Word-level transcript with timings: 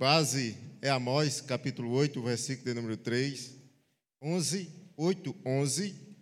base 0.00 0.56
é 0.80 0.88
Amós, 0.88 1.42
capítulo 1.42 1.90
8, 1.90 2.22
versículo 2.22 2.64
de 2.64 2.72
número 2.72 2.96
3, 2.96 3.54
11, 4.22 4.92
8, 4.96 5.36
11. 5.44 6.16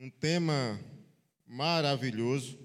Um 0.00 0.10
tema 0.10 0.80
maravilhoso. 1.46 2.58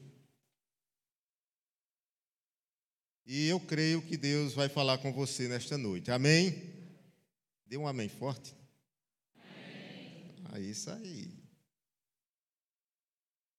E 3.27 3.47
eu 3.47 3.59
creio 3.59 4.01
que 4.01 4.17
Deus 4.17 4.55
vai 4.55 4.67
falar 4.67 4.97
com 4.97 5.13
você 5.13 5.47
nesta 5.47 5.77
noite. 5.77 6.09
Amém? 6.09 6.63
Dê 7.67 7.77
um 7.77 7.87
amém 7.87 8.09
forte. 8.09 8.55
Amém. 9.35 10.35
Ah, 10.51 10.59
isso 10.59 10.89
aí. 10.89 11.31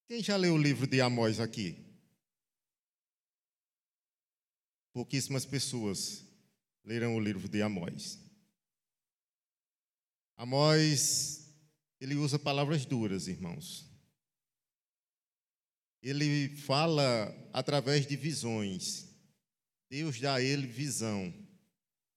Quem 0.09 0.21
já 0.21 0.35
leu 0.35 0.55
o 0.55 0.61
livro 0.61 0.85
de 0.85 0.99
Amós 0.99 1.39
aqui? 1.39 1.77
Pouquíssimas 4.91 5.45
pessoas 5.45 6.27
lerão 6.89 7.15
o 7.15 7.19
livro 7.19 7.47
de 7.47 7.61
Amós. 7.61 8.19
Amós, 10.35 11.53
ele 12.01 12.15
usa 12.15 12.39
palavras 12.39 12.83
duras, 12.83 13.27
irmãos. 13.27 13.87
Ele 16.01 16.49
fala 16.57 17.31
através 17.53 18.07
de 18.07 18.15
visões. 18.15 19.07
Deus 19.87 20.19
dá 20.19 20.35
a 20.35 20.41
ele 20.41 20.65
visão, 20.65 21.31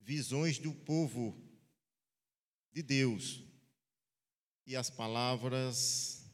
visões 0.00 0.58
do 0.58 0.72
povo 0.72 1.38
de 2.72 2.82
Deus. 2.82 3.44
E 4.66 4.74
as 4.74 4.88
palavras 4.88 6.24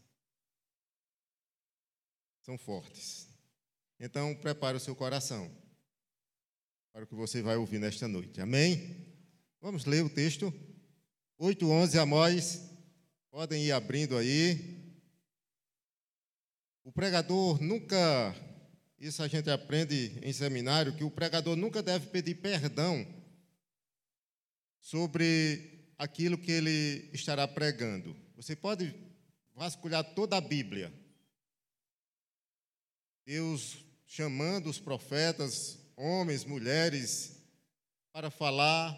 são 2.42 2.56
fortes. 2.56 3.28
Então, 3.98 4.33
prepare 4.36 4.77
o 4.77 4.80
seu 4.80 4.95
coração 4.95 5.67
para 6.92 7.05
o 7.05 7.06
que 7.06 7.15
você 7.15 7.42
vai 7.42 7.56
ouvir 7.56 7.78
nesta 7.78 8.09
noite. 8.09 8.41
Amém? 8.41 9.06
Vamos 9.60 9.84
ler 9.84 10.05
o 10.05 10.10
texto. 10.10 10.52
8:11 11.38 11.98
Amós. 11.98 12.61
Podem 13.31 13.64
ir 13.64 13.72
abrindo 13.72 14.17
aí. 14.17 14.94
O 16.84 16.91
pregador 16.91 17.62
nunca 17.62 18.34
isso 19.00 19.22
a 19.22 19.28
gente 19.28 19.48
aprende 19.48 20.19
em 20.22 20.33
seminário 20.33 20.97
que 20.97 21.05
o 21.05 21.11
pregador 21.11 21.55
nunca 21.55 21.81
deve 21.81 22.09
pedir 22.09 22.34
perdão 22.34 23.06
sobre 24.81 25.92
aquilo 25.97 26.36
que 26.36 26.50
ele 26.50 27.09
estará 27.12 27.47
pregando. 27.47 28.16
Você 28.34 28.56
pode 28.56 28.92
vasculhar 29.55 30.03
toda 30.14 30.36
a 30.36 30.41
Bíblia. 30.41 30.92
Deus 33.25 33.84
chamando 34.05 34.69
os 34.69 34.81
profetas, 34.81 35.78
homens, 35.98 36.44
mulheres, 36.44 37.42
para 38.12 38.30
falar 38.30 38.96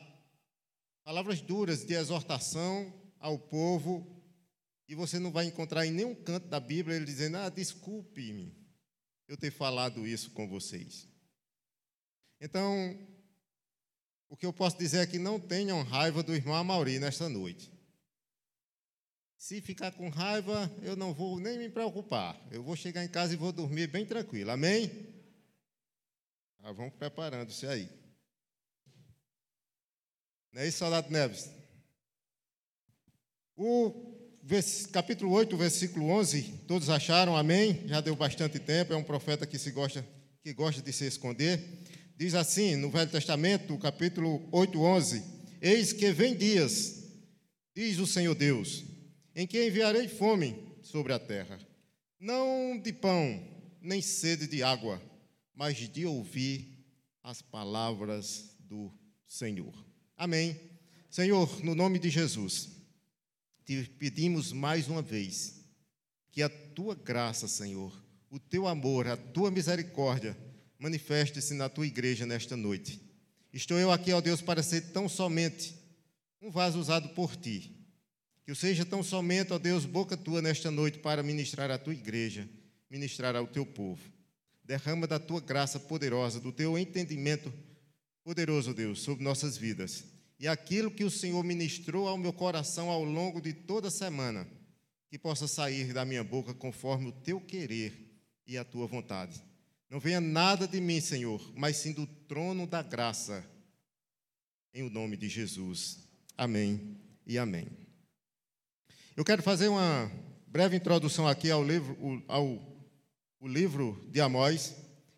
palavras 1.03 1.41
duras 1.41 1.85
de 1.85 1.95
exortação 1.95 2.93
ao 3.19 3.39
povo, 3.39 4.07
e 4.87 4.95
você 4.95 5.19
não 5.19 5.33
vai 5.33 5.47
encontrar 5.47 5.87
em 5.87 5.93
nenhum 5.93 6.15
canto 6.15 6.49
da 6.49 6.61
Bíblia 6.61 6.97
ele 6.97 7.07
dizendo: 7.07 7.39
Ah, 7.39 7.49
desculpe-me, 7.49 8.55
eu 9.27 9.37
ter 9.37 9.51
falado 9.51 10.07
isso 10.07 10.31
com 10.33 10.49
vocês. 10.49 11.09
Então, 12.41 12.99
o 14.29 14.37
que 14.37 14.47
eu 14.47 14.53
posso 14.53 14.79
dizer 14.79 14.99
é 14.99 15.07
que 15.07 15.19
não 15.19 15.41
tenham 15.41 15.83
raiva 15.83 16.23
do 16.23 16.35
irmão 16.35 16.55
Amauri 16.55 16.99
nesta 16.99 17.29
noite. 17.29 17.73
Se 19.37 19.61
ficar 19.61 19.93
com 19.93 20.09
raiva, 20.11 20.71
eu 20.83 20.97
não 20.97 21.15
vou 21.15 21.41
nem 21.41 21.59
me 21.59 21.69
preocupar. 21.71 22.39
Eu 22.51 22.63
vou 22.63 22.77
chegar 22.77 23.05
em 23.05 23.09
casa 23.09 23.33
e 23.33 23.37
vou 23.37 23.53
dormir 23.53 23.87
bem 23.87 24.05
tranquilo. 24.05 24.51
Amém? 24.51 25.10
Ah, 26.63 26.73
vamos 26.73 26.93
preparando-se 26.95 27.67
aí. 27.67 27.89
Não 30.53 30.61
é 30.61 30.69
isso, 30.69 30.79
Saudade 30.79 31.11
Neves? 31.11 31.51
O 33.57 34.11
capítulo 34.93 35.33
8, 35.33 35.57
versículo 35.57 36.11
11, 36.11 36.43
todos 36.67 36.91
acharam, 36.91 37.35
amém? 37.37 37.87
Já 37.87 38.01
deu 38.01 38.15
bastante 38.15 38.59
tempo, 38.59 38.93
é 38.93 38.97
um 38.97 39.03
profeta 39.03 39.47
que, 39.47 39.59
se 39.59 39.71
gosta, 39.71 40.07
que 40.43 40.53
gosta 40.53 40.83
de 40.83 40.93
se 40.93 41.07
esconder. 41.07 41.61
Diz 42.17 42.35
assim, 42.35 42.77
no 42.77 42.91
Velho 42.91 43.11
Testamento, 43.11 43.79
capítulo 43.79 44.47
8, 44.53 44.79
11: 44.79 45.25
Eis 45.63 45.95
que 45.95 46.13
vem 46.13 46.37
dias, 46.37 47.05
diz 47.75 47.99
o 47.99 48.07
Senhor 48.07 48.35
Deus, 48.35 48.85
em 49.35 49.47
que 49.47 49.67
enviarei 49.67 50.09
fome 50.09 50.79
sobre 50.83 51.15
a 51.15 51.19
terra, 51.19 51.59
não 52.19 52.79
de 52.79 52.93
pão, 52.93 53.43
nem 53.81 54.03
sede 54.03 54.47
de 54.47 54.63
água, 54.63 55.01
mas 55.61 55.77
de 55.77 56.07
ouvir 56.07 56.87
as 57.23 57.43
palavras 57.43 58.57
do 58.61 58.91
Senhor. 59.29 59.75
Amém. 60.17 60.59
Senhor, 61.11 61.63
no 61.63 61.75
nome 61.75 61.99
de 61.99 62.09
Jesus 62.09 62.71
te 63.67 63.85
pedimos 63.99 64.53
mais 64.53 64.89
uma 64.89 65.03
vez 65.03 65.63
que 66.31 66.43
a 66.43 66.49
tua 66.49 66.95
graça, 66.95 67.47
Senhor, 67.47 67.93
o 68.31 68.39
teu 68.39 68.67
amor, 68.67 69.07
a 69.07 69.19
tua 69.19 69.51
misericórdia 69.51 70.35
manifeste-se 70.79 71.53
na 71.53 71.69
tua 71.69 71.87
igreja 71.87 72.25
nesta 72.25 72.57
noite. 72.57 72.99
Estou 73.53 73.79
eu 73.79 73.93
aqui, 73.93 74.15
ó 74.15 74.21
Deus, 74.23 74.41
para 74.41 74.63
ser 74.63 74.93
tão 74.93 75.11
somente 75.11 75.75
um 76.41 76.51
vaso 76.51 76.81
usado 76.81 77.11
por 77.11 77.37
ti. 77.37 77.71
Que 78.47 78.51
eu 78.51 78.55
seja 78.55 78.87
tão 78.87 79.03
somente, 79.03 79.53
ó 79.53 79.59
Deus, 79.59 79.85
boca 79.85 80.17
tua 80.17 80.41
nesta 80.41 80.71
noite 80.71 81.01
para 81.01 81.23
ministrar 81.23 81.71
à 81.71 81.77
tua 81.77 81.93
igreja, 81.93 82.49
ministrar 82.89 83.37
ao 83.37 83.47
teu 83.47 83.67
povo. 83.67 84.20
Derrama 84.71 85.05
da 85.05 85.19
tua 85.19 85.41
graça 85.41 85.81
poderosa, 85.81 86.39
do 86.39 86.53
teu 86.53 86.79
entendimento 86.79 87.53
poderoso, 88.23 88.73
Deus, 88.73 89.03
sobre 89.03 89.25
nossas 89.25 89.57
vidas 89.57 90.05
e 90.41 90.49
aquilo 90.49 90.91
que 90.91 91.03
o 91.03 91.11
Senhor 91.11 91.45
ministrou 91.45 92.09
ao 92.09 92.17
meu 92.17 92.33
coração 92.33 92.89
ao 92.89 93.05
longo 93.05 93.43
de 93.43 93.53
toda 93.53 93.89
a 93.89 93.91
semana, 93.91 94.49
que 95.11 95.19
possa 95.19 95.47
sair 95.47 95.93
da 95.93 96.03
minha 96.03 96.25
boca 96.25 96.55
conforme 96.55 97.09
o 97.09 97.13
teu 97.13 97.39
querer 97.39 97.93
e 98.47 98.57
a 98.57 98.65
tua 98.65 98.87
vontade. 98.87 99.43
Não 99.91 100.01
venha 100.01 100.19
nada 100.19 100.67
de 100.67 100.81
mim, 100.81 100.99
Senhor, 100.99 101.53
mas 101.55 101.77
sim 101.77 101.93
do 101.93 102.07
trono 102.07 102.67
da 102.67 102.81
graça, 102.81 103.45
em 104.73 104.83
o 104.83 104.89
nome 104.89 105.15
de 105.15 105.29
Jesus. 105.29 106.09
Amém 106.39 106.97
e 107.27 107.37
amém. 107.37 107.67
Eu 109.15 109.25
quero 109.27 109.43
fazer 109.43 109.69
uma 109.69 110.11
breve 110.47 110.75
introdução 110.75 111.29
aqui 111.29 111.51
ao 111.51 111.63
livro, 111.63 112.25
ao, 112.27 112.70
ao 113.41 113.49
livro 113.49 114.07
de 114.11 114.21
Amós. 114.21 114.75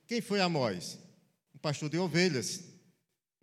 Quem 0.07 0.21
foi 0.21 0.41
Amós? 0.41 0.99
Um 1.55 1.59
pastor 1.59 1.89
de 1.89 1.99
ovelhas 1.99 2.73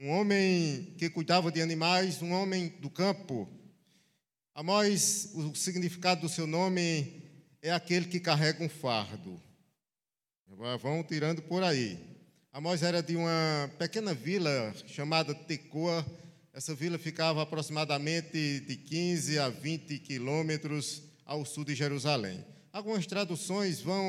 um 0.01 0.11
homem 0.11 0.95
que 0.97 1.09
cuidava 1.09 1.51
de 1.51 1.61
animais, 1.61 2.21
um 2.21 2.31
homem 2.31 2.69
do 2.79 2.89
campo. 2.89 3.49
Amós, 4.55 5.31
o 5.33 5.53
significado 5.53 6.21
do 6.21 6.29
seu 6.29 6.47
nome 6.47 7.21
é 7.61 7.69
aquele 7.69 8.05
que 8.05 8.17
carrega 8.17 8.63
um 8.63 8.69
fardo. 8.69 9.41
Vão 10.81 11.03
tirando 11.03 11.41
por 11.41 11.63
aí. 11.63 11.99
Amós 12.53 12.81
era 12.81 13.03
de 13.03 13.17
uma 13.17 13.69
pequena 13.77 14.13
vila 14.13 14.73
chamada 14.87 15.35
Tecoa. 15.35 16.05
Essa 16.53 16.73
vila 16.73 16.97
ficava 16.97 17.41
aproximadamente 17.41 18.61
de 18.61 18.77
15 18.77 19.37
a 19.37 19.49
20 19.49 19.99
quilômetros 19.99 21.03
ao 21.25 21.43
sul 21.43 21.65
de 21.65 21.75
Jerusalém. 21.75 22.43
Algumas 22.71 23.07
traduções 23.07 23.81
vão 23.81 24.03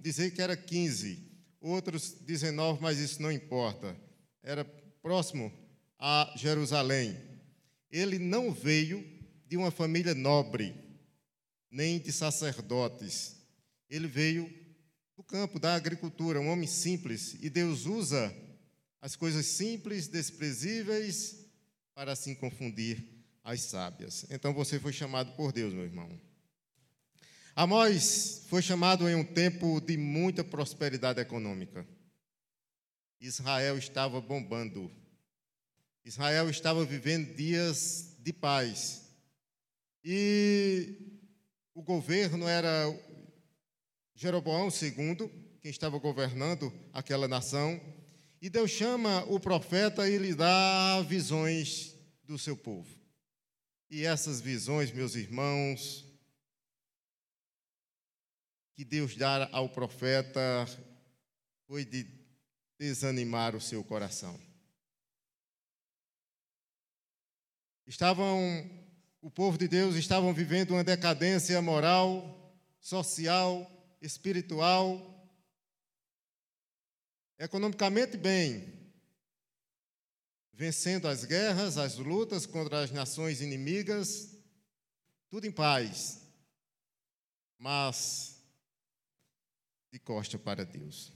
dizer 0.00 0.32
que 0.32 0.42
era 0.42 0.56
15, 0.56 1.18
outros 1.60 2.12
19, 2.12 2.82
mas 2.82 2.98
isso 2.98 3.22
não 3.22 3.32
importa. 3.32 3.96
Era 4.42 4.64
próximo 5.00 5.52
a 5.98 6.32
Jerusalém. 6.36 7.18
Ele 7.90 8.18
não 8.18 8.52
veio 8.52 9.02
de 9.46 9.56
uma 9.56 9.70
família 9.70 10.14
nobre, 10.14 10.74
nem 11.70 11.98
de 11.98 12.12
sacerdotes. 12.12 13.36
Ele 13.88 14.06
veio 14.06 14.52
do 15.16 15.22
campo 15.22 15.58
da 15.58 15.74
agricultura, 15.74 16.40
um 16.40 16.48
homem 16.48 16.66
simples, 16.66 17.36
e 17.40 17.48
Deus 17.48 17.86
usa 17.86 18.34
as 19.00 19.16
coisas 19.16 19.46
simples, 19.46 20.06
desprezíveis, 20.06 21.46
para 21.94 22.12
assim 22.12 22.34
confundir 22.34 23.04
as 23.44 23.62
sábias. 23.62 24.26
Então 24.30 24.52
você 24.52 24.78
foi 24.78 24.92
chamado 24.92 25.32
por 25.36 25.52
Deus, 25.52 25.72
meu 25.72 25.84
irmão. 25.84 26.08
Amós 27.54 28.46
foi 28.48 28.62
chamado 28.62 29.06
em 29.06 29.14
um 29.14 29.24
tempo 29.24 29.78
de 29.80 29.98
muita 29.98 30.42
prosperidade 30.42 31.20
econômica. 31.20 31.86
Israel 33.20 33.76
estava 33.76 34.22
bombando. 34.22 34.90
Israel 36.02 36.48
estava 36.48 36.82
vivendo 36.84 37.34
dias 37.36 38.16
de 38.20 38.32
paz. 38.32 39.02
E 40.02 40.96
o 41.74 41.82
governo 41.82 42.48
era 42.48 42.86
Jeroboão 44.14 44.68
II, 44.68 45.30
quem 45.60 45.70
estava 45.70 45.98
governando 45.98 46.72
aquela 46.90 47.28
nação. 47.28 47.78
E 48.40 48.48
Deus 48.48 48.70
chama 48.70 49.24
o 49.24 49.38
profeta 49.38 50.08
e 50.08 50.16
lhe 50.16 50.34
dá 50.34 51.02
visões 51.02 51.94
do 52.24 52.38
seu 52.38 52.56
povo. 52.56 52.88
E 53.90 54.06
essas 54.06 54.40
visões, 54.40 54.90
meus 54.90 55.14
irmãos, 55.14 56.11
que 58.82 58.84
Deus 58.84 59.14
dá 59.14 59.48
ao 59.52 59.68
profeta 59.68 60.66
foi 61.68 61.84
de 61.84 62.04
desanimar 62.76 63.54
o 63.54 63.60
seu 63.60 63.84
coração. 63.84 64.36
estavam, 67.86 68.68
o 69.20 69.30
povo 69.30 69.56
de 69.56 69.68
Deus 69.68 69.94
estavam 69.94 70.34
vivendo 70.34 70.72
uma 70.72 70.82
decadência 70.82 71.62
moral, 71.62 72.52
social, 72.80 73.70
espiritual, 74.00 75.30
economicamente 77.38 78.16
bem, 78.16 78.92
vencendo 80.52 81.06
as 81.06 81.24
guerras, 81.24 81.78
as 81.78 81.98
lutas 81.98 82.46
contra 82.46 82.82
as 82.82 82.90
nações 82.90 83.40
inimigas, 83.40 84.36
tudo 85.30 85.46
em 85.46 85.52
paz, 85.52 86.20
mas 87.56 88.41
de 89.92 89.98
costa 89.98 90.38
para 90.38 90.64
Deus. 90.64 91.12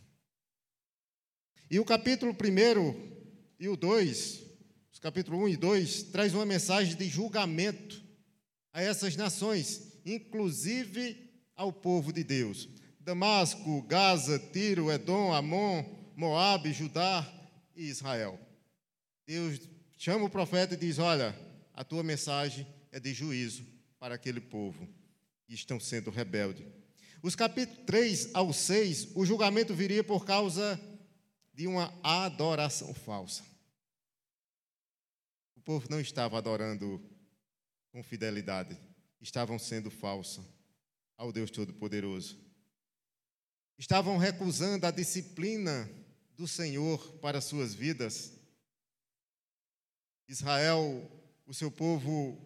E 1.70 1.80
o 1.80 1.84
capítulo 1.84 2.32
1 2.32 3.16
e 3.58 3.68
o 3.68 3.76
2, 3.76 4.42
os 4.92 4.98
capítulos 4.98 5.40
1 5.40 5.48
e 5.48 5.56
2, 5.56 6.02
traz 6.04 6.34
uma 6.34 6.44
mensagem 6.44 6.94
de 6.94 7.08
julgamento 7.08 8.04
a 8.72 8.82
essas 8.82 9.16
nações, 9.16 9.98
inclusive 10.04 11.32
ao 11.56 11.72
povo 11.72 12.12
de 12.12 12.22
Deus. 12.22 12.68
Damasco, 13.00 13.82
Gaza, 13.82 14.38
Tiro, 14.38 14.92
Edom, 14.92 15.32
Amon, 15.32 15.82
Moabe, 16.14 16.72
Judá 16.72 17.26
e 17.74 17.84
Israel. 17.84 18.38
Deus 19.26 19.58
chama 19.96 20.26
o 20.26 20.30
profeta 20.30 20.74
e 20.74 20.76
diz: 20.76 20.98
Olha, 20.98 21.34
a 21.72 21.82
tua 21.82 22.02
mensagem 22.02 22.66
é 22.92 23.00
de 23.00 23.14
juízo 23.14 23.64
para 23.98 24.14
aquele 24.14 24.40
povo 24.40 24.86
que 25.46 25.54
estão 25.54 25.80
sendo 25.80 26.10
rebeldes. 26.10 26.66
Os 27.22 27.34
capítulos 27.34 27.84
3 27.86 28.34
ao 28.34 28.52
6, 28.52 29.08
o 29.14 29.24
julgamento 29.24 29.74
viria 29.74 30.04
por 30.04 30.24
causa 30.24 30.80
de 31.52 31.66
uma 31.66 31.92
adoração 32.02 32.92
falsa. 32.92 33.42
O 35.56 35.60
povo 35.60 35.86
não 35.90 36.00
estava 36.00 36.38
adorando 36.38 37.02
com 37.90 38.02
fidelidade, 38.02 38.78
estavam 39.20 39.58
sendo 39.58 39.90
falsos 39.90 40.44
ao 41.16 41.32
Deus 41.32 41.50
Todo-Poderoso. 41.50 42.38
Estavam 43.78 44.18
recusando 44.18 44.86
a 44.86 44.90
disciplina 44.90 45.90
do 46.36 46.46
Senhor 46.46 47.18
para 47.18 47.40
suas 47.40 47.74
vidas. 47.74 48.32
Israel, 50.28 51.10
o 51.46 51.54
seu 51.54 51.70
povo, 51.70 52.38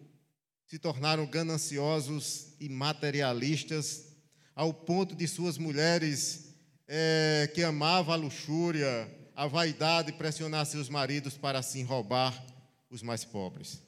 se 0.65 0.79
tornaram 0.79 1.25
gananciosos 1.25 2.53
e 2.59 2.69
materialistas, 2.69 4.10
ao 4.55 4.73
ponto 4.73 5.15
de 5.15 5.27
suas 5.27 5.57
mulheres 5.57 6.55
é, 6.87 7.49
que 7.53 7.63
amavam 7.63 8.13
a 8.13 8.17
luxúria, 8.17 9.09
a 9.35 9.47
vaidade, 9.47 10.13
pressionar 10.13 10.65
seus 10.65 10.89
maridos 10.89 11.37
para 11.37 11.59
assim 11.59 11.83
roubar 11.83 12.45
os 12.89 13.01
mais 13.01 13.23
pobres. 13.23 13.81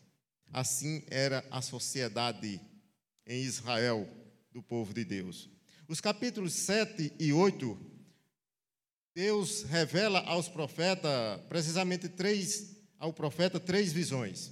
Assim 0.51 1.03
era 1.09 1.45
a 1.51 1.61
sociedade 1.61 2.61
em 3.27 3.41
Israel 3.41 4.07
do 4.51 4.61
povo 4.61 4.93
de 4.93 5.03
Deus. 5.03 5.49
Os 5.87 5.99
capítulos 5.99 6.53
7 6.53 7.13
e 7.19 7.33
8, 7.33 7.77
Deus 9.13 9.63
revela 9.63 10.21
aos 10.21 10.47
profetas, 10.47 11.41
precisamente 11.49 12.07
três, 12.07 12.77
ao 12.97 13.11
profeta, 13.11 13.59
três 13.59 13.91
visões: 13.91 14.51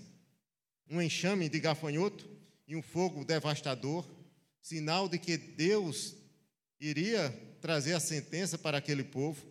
um 0.90 1.02
enxame 1.02 1.48
de 1.48 1.60
gafanhoto 1.60 2.30
e 2.68 2.76
um 2.76 2.82
fogo 2.82 3.24
devastador, 3.24 4.06
sinal 4.62 5.10
de 5.10 5.18
que 5.18 5.38
Deus 5.38 6.16
iria 6.80 7.30
trazer 7.62 7.94
a 7.94 8.00
sentença 8.00 8.58
para 8.58 8.78
aquele 8.78 9.04
povo. 9.04 9.46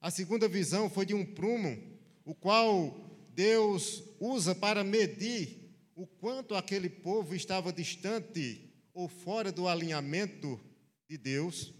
A 0.00 0.10
segunda 0.10 0.48
visão 0.48 0.90
foi 0.90 1.06
de 1.06 1.14
um 1.14 1.24
prumo, 1.24 1.76
o 2.24 2.34
qual 2.34 3.28
Deus 3.34 4.02
usa 4.20 4.54
para 4.54 4.84
medir 4.84 5.64
o 5.94 6.06
quanto 6.06 6.54
aquele 6.54 6.88
povo 6.88 7.34
estava 7.34 7.72
distante 7.72 8.72
ou 8.92 9.08
fora 9.08 9.50
do 9.50 9.68
alinhamento 9.68 10.60
de 11.08 11.16
Deus. 11.16 11.72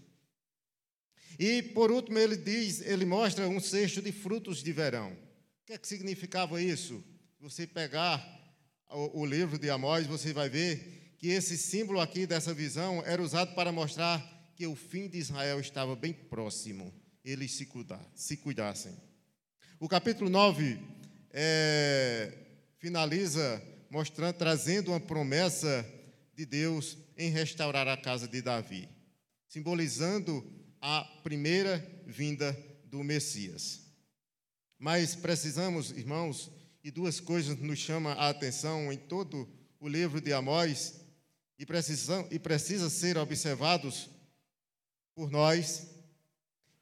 E 1.37 1.61
por 1.61 1.91
último 1.91 2.17
ele 2.17 2.37
diz, 2.37 2.81
ele 2.81 3.05
mostra 3.05 3.47
um 3.47 3.59
cesto 3.59 4.01
de 4.01 4.11
frutos 4.11 4.63
de 4.63 4.71
verão. 4.71 5.11
O 5.11 5.65
que 5.65 5.73
é 5.73 5.77
que 5.77 5.87
significava 5.87 6.61
isso? 6.61 7.03
Você 7.39 7.67
pegar 7.67 8.23
o, 8.89 9.21
o 9.21 9.25
livro 9.25 9.57
de 9.57 9.69
Amós, 9.69 10.07
você 10.07 10.31
vai 10.31 10.49
ver 10.49 11.04
que 11.25 11.31
esse 11.31 11.57
símbolo 11.57 11.99
aqui 11.99 12.27
dessa 12.27 12.53
visão 12.53 13.01
era 13.03 13.19
usado 13.19 13.55
para 13.55 13.71
mostrar 13.71 14.21
que 14.55 14.67
o 14.67 14.75
fim 14.75 15.07
de 15.07 15.17
Israel 15.17 15.59
estava 15.59 15.95
bem 15.95 16.13
próximo, 16.13 16.93
eles 17.23 17.51
se, 17.53 17.65
cuidar, 17.65 17.99
se 18.13 18.37
cuidassem. 18.37 18.95
O 19.79 19.89
capítulo 19.89 20.29
9 20.29 20.79
é, 21.31 22.31
finaliza 22.77 23.59
mostrando, 23.89 24.35
trazendo 24.35 24.91
uma 24.91 24.99
promessa 24.99 25.83
de 26.35 26.45
Deus 26.45 26.95
em 27.17 27.31
restaurar 27.31 27.87
a 27.87 27.97
casa 27.97 28.27
de 28.27 28.39
Davi, 28.39 28.87
simbolizando 29.47 30.45
a 30.79 31.03
primeira 31.23 32.03
vinda 32.05 32.55
do 32.85 33.03
Messias. 33.03 33.81
Mas 34.77 35.15
precisamos, 35.15 35.89
irmãos, 35.89 36.51
e 36.83 36.91
duas 36.91 37.19
coisas 37.19 37.57
nos 37.57 37.79
chamam 37.79 38.11
a 38.11 38.29
atenção 38.29 38.93
em 38.93 38.97
todo 38.97 39.49
o 39.79 39.87
livro 39.87 40.21
de 40.21 40.31
Amós 40.31 41.03
e, 41.57 41.65
precisam, 41.65 42.27
e 42.31 42.39
precisa 42.39 42.89
ser 42.89 43.17
observados 43.17 44.09
por 45.13 45.29
nós. 45.29 45.87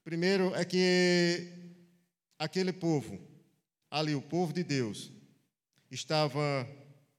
Primeiro 0.04 0.54
é 0.56 0.66
que 0.66 1.48
aquele 2.38 2.74
povo, 2.74 3.20
ali 3.90 4.16
o 4.16 4.22
povo 4.22 4.52
de 4.52 4.64
Deus, 4.64 5.12
estava 5.90 6.68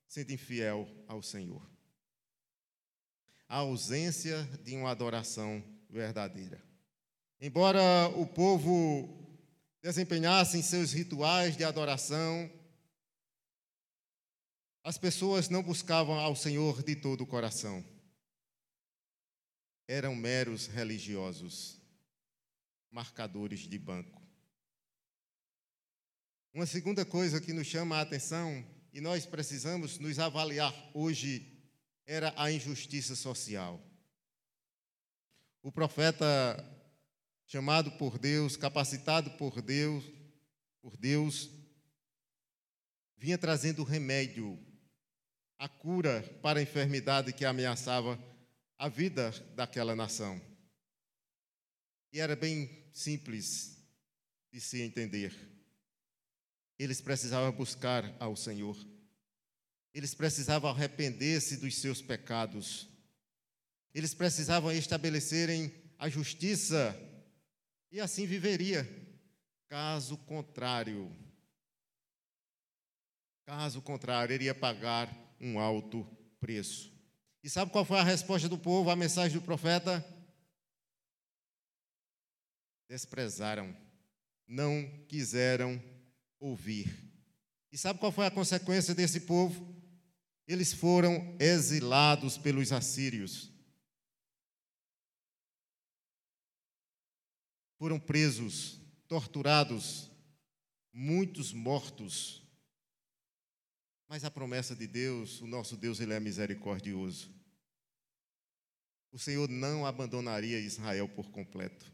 sendo 0.06 0.32
infiel 0.32 0.88
ao 1.06 1.22
Senhor 1.22 1.74
a 3.48 3.58
ausência 3.58 4.42
de 4.64 4.74
uma 4.74 4.90
adoração 4.90 5.62
verdadeira. 5.88 6.60
Embora 7.40 8.08
o 8.16 8.26
povo 8.26 9.08
desempenhasse 9.82 10.62
seus 10.62 10.92
rituais 10.92 11.56
de 11.56 11.62
adoração, 11.62 12.50
as 14.84 14.98
pessoas 14.98 15.48
não 15.48 15.62
buscavam 15.62 16.18
ao 16.20 16.36
Senhor 16.36 16.82
de 16.82 16.94
todo 16.94 17.22
o 17.22 17.26
coração. 17.26 17.82
Eram 19.88 20.14
meros 20.14 20.66
religiosos, 20.66 21.80
marcadores 22.90 23.60
de 23.60 23.78
banco. 23.78 24.22
Uma 26.52 26.66
segunda 26.66 27.02
coisa 27.04 27.40
que 27.40 27.54
nos 27.54 27.66
chama 27.66 27.96
a 27.96 28.02
atenção 28.02 28.64
e 28.92 29.00
nós 29.00 29.24
precisamos 29.24 29.98
nos 29.98 30.18
avaliar 30.18 30.72
hoje 30.92 31.50
era 32.06 32.34
a 32.36 32.52
injustiça 32.52 33.16
social. 33.16 33.82
O 35.62 35.72
profeta 35.72 36.62
chamado 37.46 37.90
por 37.92 38.18
Deus, 38.18 38.54
capacitado 38.54 39.30
por 39.32 39.62
Deus, 39.62 40.04
por 40.82 40.94
Deus, 40.94 41.50
vinha 43.16 43.38
trazendo 43.38 43.82
remédio, 43.82 44.62
a 45.58 45.68
cura 45.68 46.22
para 46.42 46.58
a 46.58 46.62
enfermidade 46.62 47.32
que 47.32 47.44
ameaçava 47.44 48.18
a 48.78 48.88
vida 48.88 49.30
daquela 49.54 49.94
nação. 49.94 50.40
E 52.12 52.20
era 52.20 52.36
bem 52.36 52.84
simples 52.92 53.76
de 54.52 54.60
se 54.60 54.80
entender. 54.82 55.34
Eles 56.78 57.00
precisavam 57.00 57.52
buscar 57.52 58.14
ao 58.20 58.36
Senhor. 58.36 58.76
Eles 59.92 60.14
precisavam 60.14 60.70
arrepender-se 60.70 61.56
dos 61.56 61.76
seus 61.76 62.02
pecados. 62.02 62.88
Eles 63.94 64.12
precisavam 64.12 64.72
estabelecerem 64.72 65.72
a 65.98 66.08
justiça 66.08 66.94
e 67.90 68.00
assim 68.00 68.26
viveria. 68.26 68.88
Caso 69.68 70.16
contrário, 70.18 71.10
caso 73.44 73.80
contrário, 73.82 74.34
iria 74.34 74.54
pagar 74.54 75.23
um 75.44 75.58
alto 75.58 76.04
preço. 76.40 76.90
E 77.42 77.50
sabe 77.50 77.70
qual 77.70 77.84
foi 77.84 77.98
a 77.98 78.02
resposta 78.02 78.48
do 78.48 78.56
povo 78.56 78.88
à 78.88 78.96
mensagem 78.96 79.38
do 79.38 79.44
profeta? 79.44 80.02
Desprezaram, 82.88 83.76
não 84.48 84.88
quiseram 85.06 85.80
ouvir. 86.40 87.12
E 87.70 87.76
sabe 87.76 87.98
qual 87.98 88.10
foi 88.10 88.26
a 88.26 88.30
consequência 88.30 88.94
desse 88.94 89.20
povo? 89.20 89.74
Eles 90.46 90.72
foram 90.72 91.36
exilados 91.38 92.38
pelos 92.38 92.72
assírios. 92.72 93.52
Foram 97.78 98.00
presos, 98.00 98.80
torturados, 99.06 100.10
muitos 100.92 101.52
mortos. 101.52 102.43
Mas 104.08 104.24
a 104.24 104.30
promessa 104.30 104.74
de 104.76 104.86
Deus, 104.86 105.40
o 105.40 105.46
nosso 105.46 105.76
Deus, 105.76 106.00
ele 106.00 106.12
é 106.12 106.20
misericordioso. 106.20 107.32
O 109.10 109.18
Senhor 109.18 109.48
não 109.48 109.86
abandonaria 109.86 110.58
Israel 110.58 111.08
por 111.08 111.30
completo. 111.30 111.92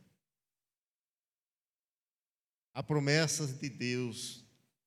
A 2.72 2.82
promessa 2.82 3.46
de 3.46 3.68
Deus, 3.68 4.44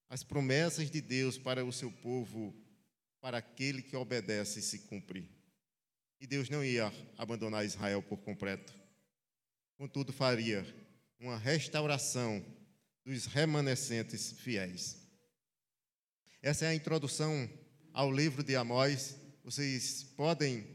as 0.09 0.23
promessas 0.23 0.89
de 0.89 1.01
Deus 1.01 1.37
para 1.37 1.63
o 1.63 1.71
seu 1.71 1.91
povo 1.91 2.53
para 3.21 3.37
aquele 3.37 3.81
que 3.81 3.95
obedece 3.95 4.59
e 4.59 4.63
se 4.63 4.79
cumpre. 4.79 5.29
E 6.19 6.27
Deus 6.27 6.49
não 6.49 6.63
ia 6.63 6.91
abandonar 7.17 7.65
Israel 7.65 8.01
por 8.01 8.17
completo. 8.17 8.73
Contudo, 9.77 10.11
faria 10.11 10.65
uma 11.19 11.37
restauração 11.37 12.43
dos 13.05 13.25
remanescentes 13.25 14.33
fiéis. 14.39 15.02
Essa 16.43 16.65
é 16.65 16.67
a 16.67 16.75
introdução 16.75 17.49
ao 17.93 18.11
livro 18.11 18.43
de 18.43 18.53
Amós. 18.53 19.15
Vocês 19.45 20.03
podem 20.03 20.67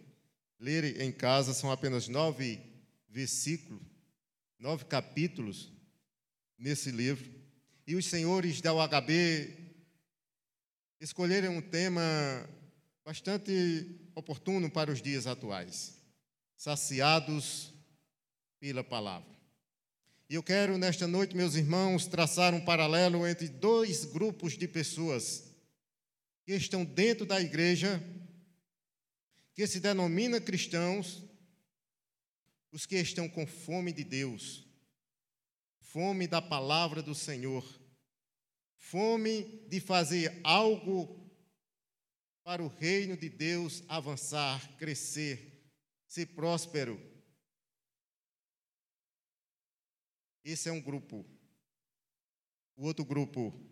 ler 0.58 0.98
em 0.98 1.12
casa, 1.12 1.52
são 1.52 1.70
apenas 1.70 2.08
nove 2.08 2.58
versículos, 3.06 3.82
nove 4.58 4.86
capítulos 4.86 5.70
nesse 6.58 6.90
livro. 6.90 7.30
E 7.86 7.94
os 7.96 8.06
senhores 8.06 8.62
da 8.62 8.72
UHB 8.72 9.58
escolheram 11.02 11.58
um 11.58 11.60
tema 11.60 12.02
bastante 13.04 14.00
oportuno 14.14 14.70
para 14.70 14.90
os 14.90 15.02
dias 15.02 15.26
atuais: 15.26 16.00
saciados 16.56 17.74
pela 18.58 18.82
palavra. 18.82 19.36
E 20.30 20.34
eu 20.34 20.42
quero, 20.42 20.78
nesta 20.78 21.06
noite, 21.06 21.36
meus 21.36 21.56
irmãos, 21.56 22.06
traçar 22.06 22.54
um 22.54 22.64
paralelo 22.64 23.26
entre 23.26 23.48
dois 23.48 24.06
grupos 24.06 24.56
de 24.56 24.66
pessoas 24.66 25.47
que 26.48 26.54
estão 26.54 26.82
dentro 26.82 27.26
da 27.26 27.38
igreja, 27.38 28.02
que 29.52 29.66
se 29.66 29.80
denomina 29.80 30.40
cristãos, 30.40 31.22
os 32.72 32.86
que 32.86 32.96
estão 32.96 33.28
com 33.28 33.46
fome 33.46 33.92
de 33.92 34.02
Deus, 34.02 34.66
fome 35.78 36.26
da 36.26 36.40
palavra 36.40 37.02
do 37.02 37.14
Senhor, 37.14 37.62
fome 38.78 39.62
de 39.68 39.78
fazer 39.78 40.40
algo 40.42 41.30
para 42.42 42.62
o 42.62 42.68
reino 42.68 43.14
de 43.14 43.28
Deus 43.28 43.82
avançar, 43.86 44.74
crescer, 44.78 45.70
ser 46.06 46.28
próspero. 46.28 46.98
Esse 50.42 50.70
é 50.70 50.72
um 50.72 50.80
grupo. 50.80 51.26
O 52.74 52.86
outro 52.86 53.04
grupo 53.04 53.67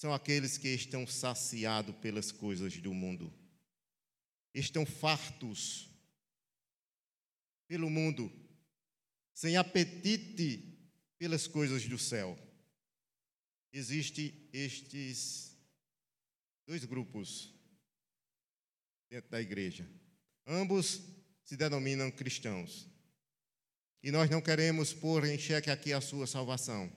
são 0.00 0.14
aqueles 0.14 0.56
que 0.56 0.68
estão 0.68 1.06
saciados 1.06 1.94
pelas 1.96 2.32
coisas 2.32 2.74
do 2.78 2.94
mundo, 2.94 3.30
estão 4.54 4.86
fartos 4.86 5.90
pelo 7.68 7.90
mundo, 7.90 8.32
sem 9.34 9.58
apetite 9.58 10.74
pelas 11.18 11.46
coisas 11.46 11.86
do 11.86 11.98
céu. 11.98 12.34
Existem 13.70 14.32
estes 14.54 15.54
dois 16.66 16.86
grupos 16.86 17.52
dentro 19.10 19.30
da 19.30 19.42
igreja. 19.42 19.86
Ambos 20.46 21.02
se 21.44 21.58
denominam 21.58 22.10
cristãos. 22.10 22.88
E 24.02 24.10
nós 24.10 24.30
não 24.30 24.40
queremos 24.40 24.94
pôr 24.94 25.26
em 25.26 25.38
xeque 25.38 25.70
aqui 25.70 25.92
a 25.92 26.00
sua 26.00 26.26
salvação, 26.26 26.90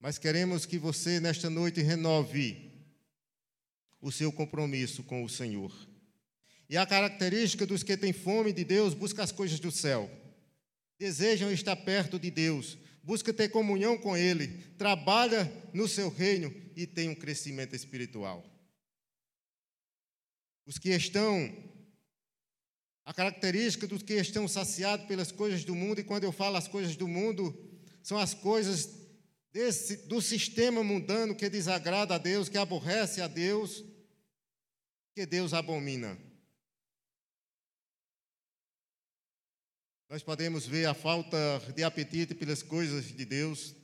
mas 0.00 0.16
queremos 0.16 0.64
que 0.64 0.78
você, 0.78 1.20
nesta 1.20 1.50
noite, 1.50 1.82
renove 1.82 2.72
o 4.00 4.10
seu 4.10 4.32
compromisso 4.32 5.02
com 5.02 5.22
o 5.22 5.28
Senhor. 5.28 5.70
E 6.68 6.76
a 6.76 6.86
característica 6.86 7.66
dos 7.66 7.82
que 7.82 7.96
têm 7.96 8.12
fome 8.12 8.52
de 8.52 8.64
Deus 8.64 8.94
busca 8.94 9.22
as 9.22 9.30
coisas 9.30 9.60
do 9.60 9.70
céu, 9.70 10.10
desejam 10.98 11.52
estar 11.52 11.76
perto 11.76 12.18
de 12.18 12.30
Deus, 12.30 12.78
busca 13.02 13.32
ter 13.32 13.50
comunhão 13.50 13.98
com 13.98 14.16
Ele, 14.16 14.48
trabalha 14.78 15.52
no 15.74 15.86
seu 15.86 16.08
reino 16.08 16.54
e 16.74 16.86
tem 16.86 17.10
um 17.10 17.14
crescimento 17.14 17.76
espiritual. 17.76 18.42
Os 20.64 20.78
que 20.78 20.90
estão 20.90 21.68
a 23.04 23.12
característica 23.12 23.88
dos 23.88 24.02
que 24.02 24.14
estão 24.14 24.46
saciados 24.46 25.06
pelas 25.06 25.32
coisas 25.32 25.64
do 25.64 25.74
mundo, 25.74 26.00
e 26.00 26.04
quando 26.04 26.24
eu 26.24 26.30
falo 26.30 26.56
as 26.56 26.68
coisas 26.68 26.94
do 26.94 27.08
mundo, 27.08 27.58
são 28.02 28.16
as 28.16 28.32
coisas 28.32 28.99
desse, 29.52 30.08
do 30.08 30.20
sistema 30.20 30.82
mundano 30.82 31.34
que 31.34 31.48
desagrada 31.48 32.14
a 32.14 32.18
Deus, 32.18 32.48
que 32.48 32.58
aborrece 32.58 33.20
a 33.20 33.28
Deus, 33.28 33.84
que 35.14 35.26
Deus 35.26 35.52
abomina. 35.52 36.18
Nós 40.08 40.22
podemos 40.22 40.66
ver 40.66 40.86
a 40.86 40.94
falta 40.94 41.36
de 41.74 41.84
apetite 41.84 42.34
pelas 42.34 42.62
coisas 42.62 43.06
de 43.06 43.24
Deus, 43.24 43.76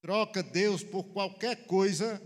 troca 0.00 0.42
Deus 0.42 0.82
por 0.82 1.04
qualquer 1.12 1.66
coisa. 1.66 2.20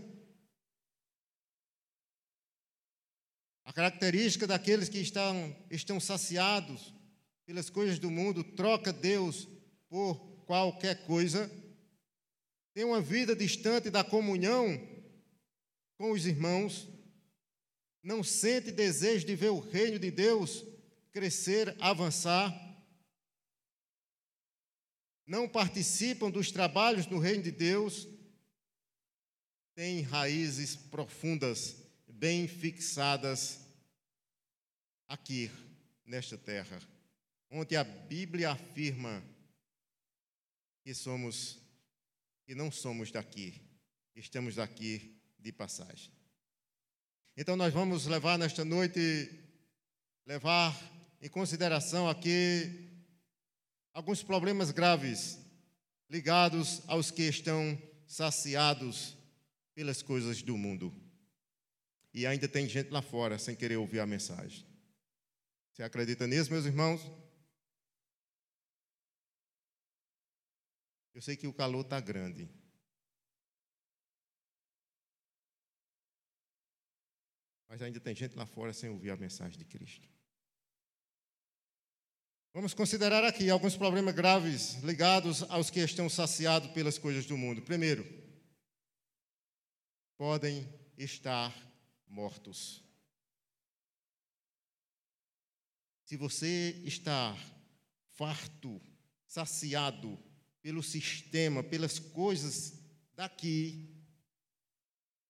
A 3.63 3.71
característica 3.71 4.47
daqueles 4.47 4.89
que 4.89 4.97
estão, 4.97 5.55
estão 5.69 5.99
saciados 5.99 6.91
pelas 7.45 7.69
coisas 7.69 7.99
do 7.99 8.09
mundo, 8.09 8.43
troca 8.43 8.91
Deus 8.91 9.47
por 9.87 10.15
qualquer 10.45 11.05
coisa, 11.05 11.49
tem 12.79 12.85
uma 12.85 13.01
vida 13.01 13.35
distante 13.35 13.89
da 13.89 14.05
comunhão 14.05 14.79
com 15.97 16.11
os 16.11 16.25
irmãos, 16.25 16.87
não 18.01 18.23
sente 18.23 18.71
desejo 18.71 19.25
de 19.25 19.35
ver 19.35 19.49
o 19.49 19.59
reino 19.59 19.99
de 19.99 20.09
Deus 20.09 20.63
crescer, 21.11 21.75
avançar, 21.81 22.49
não 25.27 25.45
participam 25.45 26.31
dos 26.31 26.53
trabalhos 26.53 27.05
no 27.05 27.19
reino 27.19 27.43
de 27.43 27.51
Deus, 27.51 28.07
têm 29.75 29.99
raízes 29.99 30.77
profundas 30.77 31.75
bem 32.07 32.47
fixadas 32.47 33.59
aqui, 35.05 35.51
nesta 36.05 36.37
terra, 36.37 36.79
onde 37.51 37.75
a 37.75 37.83
Bíblia 37.83 38.51
afirma 38.51 39.21
que 40.81 40.93
somos, 40.93 41.59
que 42.49 42.55
não 42.55 42.71
somos 42.71 43.11
daqui, 43.11 43.61
estamos 44.15 44.55
daqui 44.55 45.15
de 45.37 45.51
passagem. 45.51 46.11
Então 47.37 47.55
nós 47.55 47.71
vamos 47.71 48.07
levar 48.07 48.39
nesta 48.39 48.65
noite, 48.65 48.99
levar 50.25 50.75
em 51.21 51.29
consideração 51.29 52.09
aqui 52.09 52.89
alguns 53.93 54.23
problemas 54.23 54.71
graves 54.71 55.37
ligados 56.09 56.81
aos 56.87 57.11
que 57.11 57.21
estão 57.21 57.79
saciados 58.07 59.15
pelas 59.75 60.01
coisas 60.01 60.41
do 60.41 60.57
mundo. 60.57 60.91
E 62.11 62.25
ainda 62.25 62.47
tem 62.47 62.67
gente 62.67 62.89
lá 62.89 63.03
fora 63.03 63.37
sem 63.37 63.55
querer 63.55 63.77
ouvir 63.77 63.99
a 63.99 64.07
mensagem. 64.07 64.65
Você 65.71 65.83
acredita 65.83 66.25
nisso, 66.25 66.51
meus 66.51 66.65
irmãos? 66.65 66.99
Eu 71.19 71.21
sei 71.21 71.35
que 71.35 71.47
o 71.47 71.53
calor 71.53 71.81
está 71.81 71.99
grande. 71.99 72.49
Mas 77.67 77.81
ainda 77.81 77.99
tem 77.99 78.15
gente 78.15 78.37
lá 78.37 78.45
fora 78.45 78.71
sem 78.71 78.89
ouvir 78.89 79.09
a 79.09 79.17
mensagem 79.17 79.59
de 79.59 79.65
Cristo. 79.65 80.07
Vamos 82.53 82.73
considerar 82.73 83.25
aqui 83.25 83.49
alguns 83.49 83.75
problemas 83.75 84.15
graves 84.15 84.75
ligados 84.75 85.43
aos 85.51 85.69
que 85.69 85.81
estão 85.81 86.07
saciados 86.07 86.71
pelas 86.71 86.97
coisas 86.97 87.25
do 87.25 87.37
mundo. 87.37 87.61
Primeiro, 87.63 88.05
podem 90.15 90.73
estar 90.97 91.53
mortos. 92.07 92.81
Se 96.05 96.15
você 96.15 96.81
está 96.85 97.35
farto, 98.07 98.81
saciado 99.27 100.28
pelo 100.61 100.83
sistema, 100.83 101.63
pelas 101.63 101.99
coisas 101.99 102.73
daqui, 103.15 103.95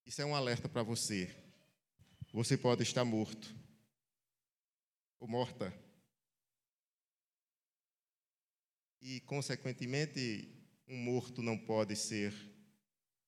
isso 0.06 0.22
é 0.22 0.26
um 0.26 0.36
alerta 0.36 0.68
para 0.68 0.84
você. 0.84 1.36
Você 2.34 2.58
pode 2.58 2.84
estar 2.84 3.06
morto 3.06 3.56
ou 5.20 5.28
morta. 5.28 5.74
E, 9.02 9.20
consequentemente, 9.22 10.52
um 10.88 10.98
morto 10.98 11.42
não 11.42 11.58
pode 11.58 11.96
ser 11.96 12.34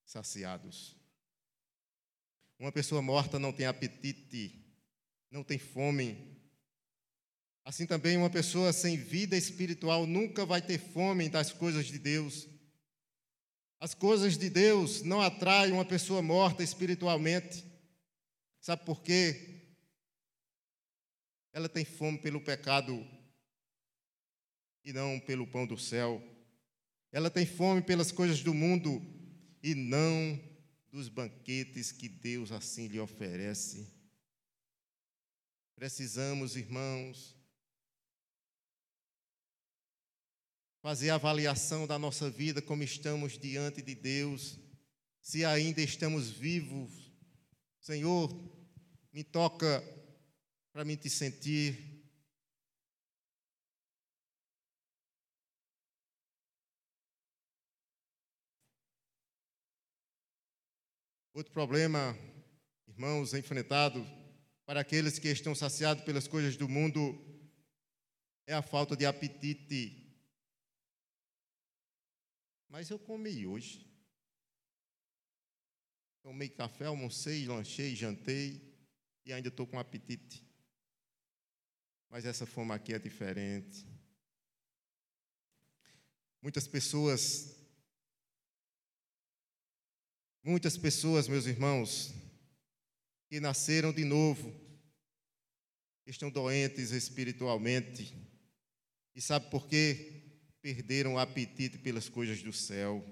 saciados. 0.04 0.98
Uma 2.58 2.72
pessoa 2.72 3.02
morta 3.02 3.40
não 3.40 3.54
tem 3.54 3.66
apetite, 3.66 4.64
não 5.30 5.44
tem 5.44 5.58
fome. 5.58 6.41
Assim 7.64 7.86
também, 7.86 8.18
uma 8.18 8.30
pessoa 8.30 8.74
sem 8.74 8.98
vida 8.98 9.38
espiritual 9.38 10.08
nunca 10.08 10.46
vai 10.46 10.62
ter 10.62 10.80
fome 10.80 11.30
das 11.30 11.52
coisas 11.52 11.86
de 11.86 12.00
Deus. 12.00 12.48
As 13.80 13.94
coisas 13.94 14.38
de 14.38 14.50
Deus 14.50 15.04
não 15.04 15.22
atraem 15.22 15.72
uma 15.72 15.86
pessoa 15.86 16.22
morta 16.22 16.64
espiritualmente. 16.64 17.64
Sabe 18.60 18.86
por 18.86 19.02
quê? 19.02 19.62
Ela 21.54 21.68
tem 21.68 21.84
fome 21.84 22.18
pelo 22.18 22.42
pecado 22.42 23.06
e 24.84 24.94
não 24.94 25.20
pelo 25.20 25.48
pão 25.48 25.66
do 25.68 25.78
céu. 25.78 26.22
Ela 27.12 27.30
tem 27.30 27.46
fome 27.46 27.82
pelas 27.82 28.12
coisas 28.12 28.42
do 28.42 28.54
mundo 28.54 29.02
e 29.62 29.76
não 29.76 30.40
dos 30.92 31.10
banquetes 31.10 31.92
que 31.92 32.08
Deus 32.08 32.52
assim 32.52 32.88
lhe 32.88 33.00
oferece. 33.00 33.88
Precisamos, 35.76 36.56
irmãos, 36.56 37.36
fazer 40.82 41.12
a 41.12 41.16
avaliação 41.16 41.86
da 41.86 42.00
nossa 42.00 42.30
vida, 42.30 42.62
como 42.62 42.84
estamos 42.84 43.38
diante 43.38 43.82
de 43.82 43.94
Deus, 43.94 44.60
se 45.22 45.46
ainda 45.46 45.82
estamos 45.82 46.30
vivos. 46.30 47.12
Senhor, 47.80 48.30
me 49.14 49.24
toca 49.24 49.84
para 50.74 50.84
me 50.84 50.98
te 50.98 51.10
sentir 51.10 51.92
Outro 61.34 61.54
problema, 61.54 62.16
irmãos, 62.90 63.34
enfrentado 63.34 64.06
para 64.66 64.82
aqueles 64.82 65.18
que 65.18 65.30
estão 65.30 65.56
saciados 65.56 66.04
pelas 66.04 66.28
coisas 66.28 66.58
do 66.58 66.68
mundo 66.68 67.18
é 68.46 68.54
a 68.54 68.62
falta 68.62 68.98
de 68.98 69.06
apetite. 69.06 70.01
Mas 72.72 72.90
eu 72.90 72.98
comi 72.98 73.46
hoje. 73.46 73.86
Tomei 76.24 76.48
café, 76.48 76.86
almocei, 76.86 77.46
lanchei, 77.46 77.94
jantei 77.96 78.62
e 79.26 79.34
ainda 79.34 79.50
estou 79.50 79.68
com 79.68 79.78
apetite. 79.78 80.42
Mas 82.10 82.26
essa 82.26 82.46
fome 82.46 82.72
aqui 82.72 82.94
é 82.94 83.00
diferente. 83.00 83.86
Muitas 86.42 86.66
pessoas 86.66 87.58
Muitas 90.44 90.76
pessoas, 90.76 91.28
meus 91.28 91.46
irmãos, 91.46 92.16
que 93.28 93.40
nasceram 93.40 93.94
de 93.94 94.04
novo, 94.04 94.52
estão 96.04 96.32
doentes 96.32 96.90
espiritualmente. 96.90 98.12
E 99.14 99.22
sabe 99.22 99.52
por 99.52 99.68
quê? 99.68 100.21
Perderam 100.62 101.16
o 101.16 101.20
apetite 101.20 101.78
pelas 101.78 102.08
coisas 102.08 102.42
do 102.44 102.54
céu. 102.54 103.04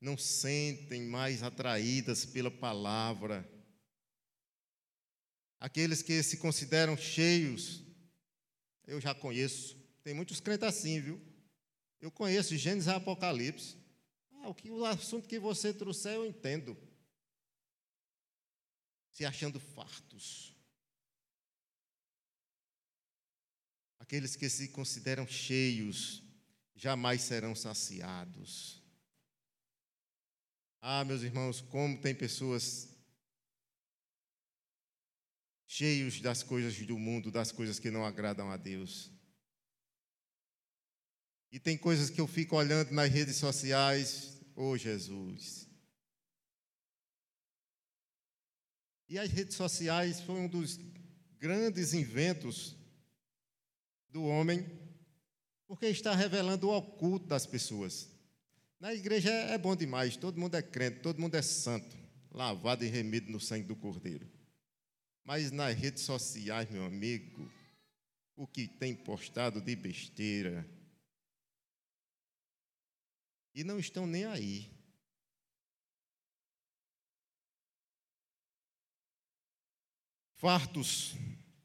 Não 0.00 0.16
sentem 0.16 1.02
mais 1.02 1.42
atraídas 1.42 2.24
pela 2.24 2.50
palavra. 2.50 3.48
Aqueles 5.58 6.02
que 6.02 6.22
se 6.22 6.36
consideram 6.36 6.96
cheios, 6.96 7.82
eu 8.86 9.00
já 9.00 9.12
conheço. 9.14 9.76
Tem 10.04 10.14
muitos 10.14 10.40
crentes 10.40 10.68
assim, 10.68 11.00
viu? 11.00 11.20
Eu 12.00 12.10
conheço 12.10 12.56
Gênesis 12.56 12.86
e 12.86 12.90
Apocalipse. 12.90 13.76
Ah, 14.30 14.48
o, 14.48 14.54
que, 14.54 14.70
o 14.70 14.84
assunto 14.84 15.28
que 15.28 15.38
você 15.38 15.74
trouxer 15.74 16.14
eu 16.14 16.24
entendo. 16.24 16.76
Se 19.10 19.24
achando 19.24 19.58
fartos. 19.58 20.47
Aqueles 24.08 24.34
que 24.34 24.48
se 24.48 24.68
consideram 24.68 25.26
cheios 25.26 26.22
jamais 26.74 27.20
serão 27.20 27.54
saciados. 27.54 28.82
Ah, 30.80 31.04
meus 31.04 31.20
irmãos, 31.20 31.60
como 31.60 32.00
tem 32.00 32.14
pessoas 32.14 32.88
cheios 35.66 36.22
das 36.22 36.42
coisas 36.42 36.74
do 36.86 36.98
mundo, 36.98 37.30
das 37.30 37.52
coisas 37.52 37.78
que 37.78 37.90
não 37.90 38.02
agradam 38.02 38.50
a 38.50 38.56
Deus. 38.56 39.12
E 41.52 41.60
tem 41.60 41.76
coisas 41.76 42.08
que 42.08 42.18
eu 42.18 42.26
fico 42.26 42.56
olhando 42.56 42.90
nas 42.92 43.10
redes 43.10 43.36
sociais, 43.36 44.40
oh 44.56 44.74
Jesus. 44.74 45.68
E 49.06 49.18
as 49.18 49.30
redes 49.30 49.54
sociais 49.54 50.18
foi 50.22 50.36
um 50.36 50.48
dos 50.48 50.78
grandes 51.38 51.92
inventos 51.92 52.77
do 54.10 54.24
homem, 54.24 54.66
porque 55.66 55.86
está 55.86 56.14
revelando 56.14 56.68
o 56.68 56.76
oculto 56.76 57.26
das 57.26 57.46
pessoas. 57.46 58.08
Na 58.80 58.94
igreja 58.94 59.30
é 59.30 59.58
bom 59.58 59.74
demais, 59.74 60.16
todo 60.16 60.40
mundo 60.40 60.54
é 60.54 60.62
crente, 60.62 61.00
todo 61.00 61.20
mundo 61.20 61.34
é 61.34 61.42
santo, 61.42 61.96
lavado 62.30 62.84
e 62.84 62.88
remido 62.88 63.30
no 63.30 63.40
sangue 63.40 63.66
do 63.66 63.76
Cordeiro. 63.76 64.28
Mas 65.24 65.50
nas 65.50 65.76
redes 65.76 66.04
sociais, 66.04 66.70
meu 66.70 66.84
amigo, 66.84 67.50
o 68.36 68.46
que 68.46 68.68
tem 68.68 68.94
postado 68.94 69.60
de 69.60 69.74
besteira, 69.74 70.66
e 73.58 73.64
não 73.64 73.78
estão 73.78 74.06
nem 74.06 74.24
aí. 74.24 74.70
Fartos 80.36 81.16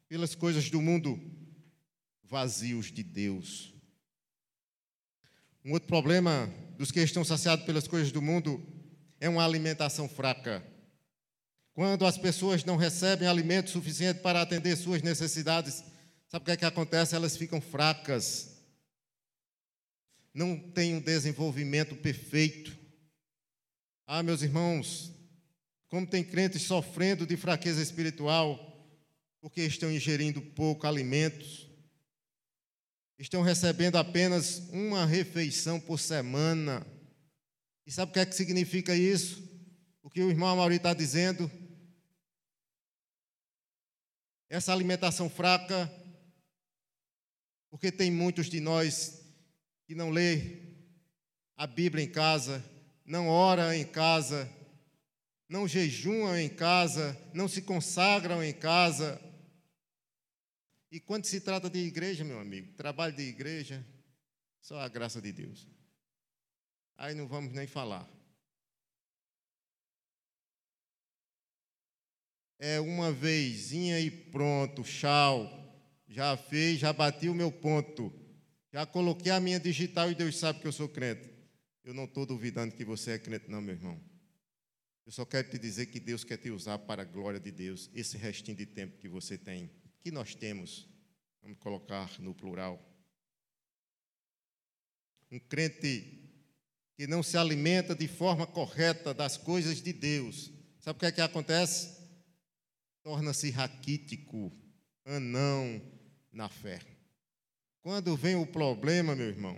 pelas 0.08 0.34
coisas 0.34 0.72
do 0.72 0.82
mundo, 0.82 1.20
vazios 2.34 2.92
de 2.92 3.04
Deus. 3.04 3.72
Um 5.64 5.74
outro 5.74 5.88
problema 5.88 6.52
dos 6.80 6.92
que 6.92 7.00
estão 7.00 7.24
saciados 7.24 7.64
pelas 7.64 7.88
coisas 7.88 8.12
do 8.12 8.24
mundo 8.24 8.60
é 9.20 9.30
uma 9.30 9.46
alimentação 9.46 10.10
fraca. 10.10 10.66
Quando 11.76 12.08
as 12.08 12.18
pessoas 12.18 12.64
não 12.64 12.76
recebem 12.76 13.28
alimento 13.28 13.70
suficiente 13.70 14.22
para 14.22 14.42
atender 14.42 14.76
suas 14.76 15.04
necessidades, 15.04 15.84
sabe 16.28 16.42
o 16.42 16.46
que, 16.46 16.52
é 16.54 16.58
que 16.58 16.66
acontece? 16.66 17.16
Elas 17.16 17.38
ficam 17.38 17.62
fracas 17.62 18.50
não 20.34 20.58
tem 20.58 20.96
um 20.96 21.00
desenvolvimento 21.00 21.96
perfeito. 21.96 22.76
Ah, 24.08 24.24
meus 24.24 24.42
irmãos, 24.42 25.12
como 25.88 26.08
tem 26.08 26.24
crentes 26.24 26.64
sofrendo 26.64 27.28
de 27.28 27.38
fraqueza 27.38 27.84
espiritual, 27.84 28.84
porque 29.40 29.62
estão 29.62 29.92
ingerindo 29.92 30.42
pouco 30.42 30.88
alimentos, 30.88 31.70
estão 33.18 33.42
recebendo 33.42 33.98
apenas 33.98 34.60
uma 34.70 35.06
refeição 35.06 35.80
por 35.80 36.00
semana. 36.00 36.86
E 37.86 37.92
sabe 37.92 38.12
o 38.12 38.14
que 38.14 38.20
é 38.20 38.26
que 38.26 38.36
significa 38.36 38.96
isso? 38.96 39.42
O 40.02 40.10
que 40.10 40.22
o 40.22 40.30
irmão 40.30 40.50
Amauri 40.50 40.76
está 40.76 40.94
dizendo? 40.94 41.50
Essa 44.50 44.72
alimentação 44.72 45.30
fraca, 45.30 45.92
porque 47.70 47.92
tem 47.92 48.12
muitos 48.12 48.50
de 48.50 48.60
nós 48.60 49.24
que 49.88 49.96
não 49.96 50.10
lê 50.10 50.62
a 51.56 51.66
Bíblia 51.66 52.04
em 52.04 52.12
casa, 52.12 52.64
não 53.06 53.28
ora 53.28 53.76
em 53.76 53.86
casa, 53.86 54.50
não 55.50 55.68
jejuam 55.68 56.38
em 56.38 56.50
casa, 56.50 57.18
não 57.34 57.48
se 57.48 57.62
consagram 57.62 58.44
em 58.44 58.54
casa. 58.54 59.22
E 60.94 61.00
quando 61.00 61.26
se 61.26 61.42
trata 61.42 61.72
de 61.72 61.80
igreja, 61.80 62.24
meu 62.24 62.40
amigo, 62.40 62.72
trabalho 62.74 63.16
de 63.16 63.24
igreja, 63.24 63.84
só 64.62 64.80
a 64.80 64.88
graça 64.88 65.20
de 65.20 65.32
Deus. 65.32 65.68
Aí 66.96 67.16
não 67.16 67.28
vamos 67.28 67.52
nem 67.52 67.66
falar. 67.66 68.08
É 72.60 72.80
uma 72.80 73.12
vezinha 73.12 74.00
e 74.00 74.12
pronto, 74.12 74.84
tchau. 74.84 75.50
Já 76.08 76.38
fez, 76.38 76.78
já 76.78 76.94
bati 76.94 77.28
o 77.28 77.34
meu 77.34 77.52
ponto. 77.52 78.14
Já 78.72 78.86
coloquei 78.86 79.32
a 79.32 79.40
minha 79.40 79.60
digital 79.60 80.12
e 80.12 80.16
Deus 80.16 80.38
sabe 80.38 80.60
que 80.60 80.68
eu 80.68 80.72
sou 80.72 80.88
crente. 80.88 81.28
Eu 81.84 81.96
não 81.96 82.04
estou 82.04 82.24
duvidando 82.24 82.76
que 82.76 82.86
você 82.86 83.14
é 83.14 83.18
crente, 83.18 83.50
não, 83.50 83.64
meu 83.64 83.74
irmão. 83.74 84.00
Eu 85.08 85.12
só 85.12 85.26
quero 85.26 85.50
te 85.50 85.58
dizer 85.58 85.88
que 85.88 86.00
Deus 86.00 86.24
quer 86.24 86.38
te 86.38 86.52
usar 86.52 86.78
para 86.78 87.02
a 87.02 87.06
glória 87.06 87.40
de 87.40 87.52
Deus, 87.52 87.90
esse 87.96 88.16
restinho 88.16 88.58
de 88.58 88.68
tempo 88.68 89.00
que 89.00 89.10
você 89.10 89.40
tem, 89.40 89.72
que 90.04 90.12
nós 90.12 90.36
temos. 90.36 90.88
Vamos 91.42 91.58
colocar 91.60 92.20
no 92.20 92.36
plural. 92.36 92.78
Um 95.32 95.40
crente 95.40 96.20
que 96.96 97.08
não 97.08 97.24
se 97.24 97.38
alimenta 97.38 97.96
de 97.96 98.08
forma 98.08 98.46
correta 98.46 99.14
das 99.14 99.38
coisas 99.38 99.82
de 99.82 99.94
Deus. 99.94 100.52
Sabe 100.80 100.98
o 100.98 101.00
que 101.00 101.06
é 101.06 101.12
que 101.12 101.22
acontece? 101.22 102.04
Torna-se 103.02 103.50
raquítico, 103.50 104.52
anão 105.06 105.82
na 106.32 106.50
fé. 106.50 106.80
Quando 107.82 108.16
vem 108.16 108.36
o 108.36 108.46
problema, 108.46 109.16
meu 109.16 109.28
irmão, 109.28 109.58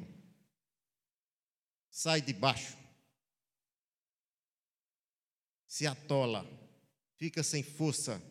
sai 1.90 2.22
de 2.22 2.34
baixo, 2.34 2.78
se 5.68 5.86
atola, 5.86 6.46
fica 7.18 7.44
sem 7.44 7.62
força, 7.62 8.22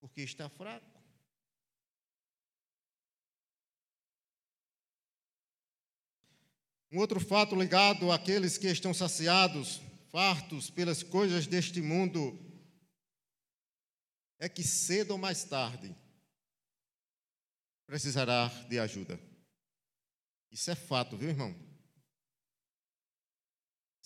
porque 0.00 0.22
está 0.22 0.48
fraco. 0.48 0.86
Um 6.90 6.98
outro 6.98 7.20
fato 7.20 7.54
ligado 7.54 8.10
àqueles 8.12 8.56
que 8.56 8.68
estão 8.68 8.94
saciados, 8.94 9.80
fartos 10.10 10.70
pelas 10.70 11.02
coisas 11.02 11.46
deste 11.46 11.82
mundo, 11.82 12.38
é 14.38 14.48
que 14.48 14.62
cedo 14.62 15.12
ou 15.12 15.18
mais 15.18 15.44
tarde 15.44 15.94
precisará 17.86 18.48
de 18.68 18.78
ajuda. 18.78 19.20
Isso 20.50 20.70
é 20.70 20.74
fato, 20.74 21.16
viu, 21.16 21.30
irmão? 21.30 21.66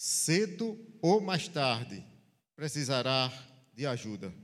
cedo 0.03 0.79
ou 1.03 1.21
mais 1.21 1.47
tarde, 1.47 2.03
precisará 2.57 3.31
de 3.75 3.87
ajuda. 3.87 4.35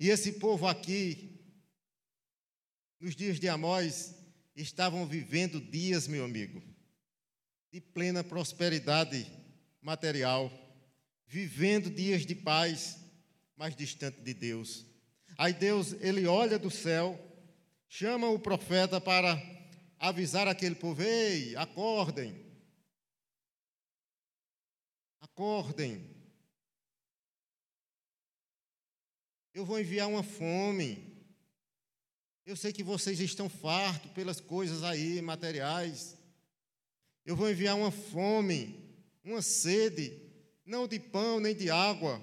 E 0.00 0.10
esse 0.10 0.34
povo 0.34 0.66
aqui, 0.66 1.40
nos 3.00 3.16
dias 3.16 3.40
de 3.40 3.48
Amós, 3.48 4.14
estavam 4.54 5.06
vivendo 5.06 5.60
dias, 5.60 6.06
meu 6.06 6.24
amigo, 6.24 6.62
de 7.72 7.80
plena 7.80 8.22
prosperidade 8.22 9.26
material, 9.80 10.50
vivendo 11.26 11.90
dias 11.90 12.24
de 12.24 12.34
paz, 12.34 12.98
mas 13.56 13.74
distante 13.74 14.20
de 14.20 14.34
Deus. 14.34 14.86
Aí 15.36 15.52
Deus, 15.52 15.92
ele 16.00 16.26
olha 16.26 16.58
do 16.58 16.70
céu, 16.70 17.18
chama 17.88 18.28
o 18.28 18.38
profeta 18.38 19.00
para 19.00 19.36
avisar 19.98 20.46
aquele 20.46 20.74
povo: 20.74 21.02
ei, 21.02 21.56
acordem, 21.56 22.44
acordem. 25.20 26.17
Eu 29.58 29.64
vou 29.64 29.80
enviar 29.80 30.06
uma 30.06 30.22
fome. 30.22 31.04
Eu 32.46 32.54
sei 32.54 32.72
que 32.72 32.84
vocês 32.84 33.18
estão 33.18 33.48
fartos 33.48 34.12
pelas 34.12 34.40
coisas 34.40 34.84
aí 34.84 35.20
materiais. 35.20 36.16
Eu 37.26 37.34
vou 37.34 37.50
enviar 37.50 37.74
uma 37.74 37.90
fome, 37.90 38.88
uma 39.24 39.42
sede, 39.42 40.16
não 40.64 40.86
de 40.86 41.00
pão 41.00 41.40
nem 41.40 41.56
de 41.56 41.70
água, 41.70 42.22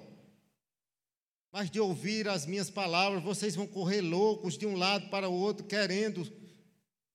mas 1.52 1.70
de 1.70 1.78
ouvir 1.78 2.26
as 2.26 2.46
minhas 2.46 2.70
palavras. 2.70 3.22
Vocês 3.22 3.54
vão 3.54 3.66
correr 3.66 4.00
loucos 4.00 4.56
de 4.56 4.64
um 4.64 4.74
lado 4.74 5.10
para 5.10 5.28
o 5.28 5.34
outro, 5.34 5.66
querendo. 5.66 6.26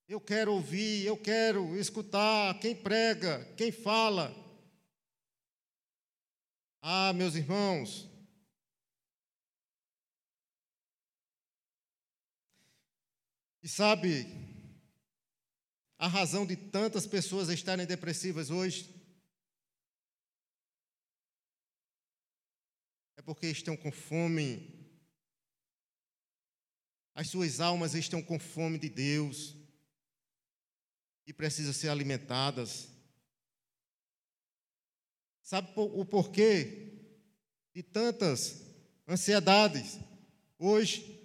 Eu 0.07 0.21
quero 0.21 0.53
ouvir, 0.53 1.03
eu 1.03 1.17
quero 1.17 1.75
escutar 1.75 2.59
quem 2.59 2.75
prega, 2.75 3.43
quem 3.57 3.71
fala. 3.71 4.31
Ah, 6.79 7.11
meus 7.11 7.33
irmãos, 7.33 8.10
e 13.63 13.67
sabe, 13.67 14.25
a 15.99 16.07
razão 16.07 16.47
de 16.47 16.55
tantas 16.55 17.05
pessoas 17.05 17.47
estarem 17.49 17.85
depressivas 17.85 18.49
hoje 18.49 18.89
é 23.15 23.21
porque 23.21 23.45
estão 23.45 23.77
com 23.77 23.91
fome. 23.91 24.81
As 27.13 27.29
suas 27.29 27.59
almas 27.59 27.93
estão 27.93 28.19
com 28.23 28.39
fome 28.39 28.79
de 28.79 28.89
Deus 28.89 29.55
e 31.27 31.31
precisam 31.31 31.71
ser 31.71 31.89
alimentadas. 31.89 32.89
Sabe 35.43 35.71
o 35.75 36.03
porquê 36.03 36.99
de 37.75 37.83
tantas 37.83 38.63
ansiedades 39.07 39.99
hoje? 40.57 41.20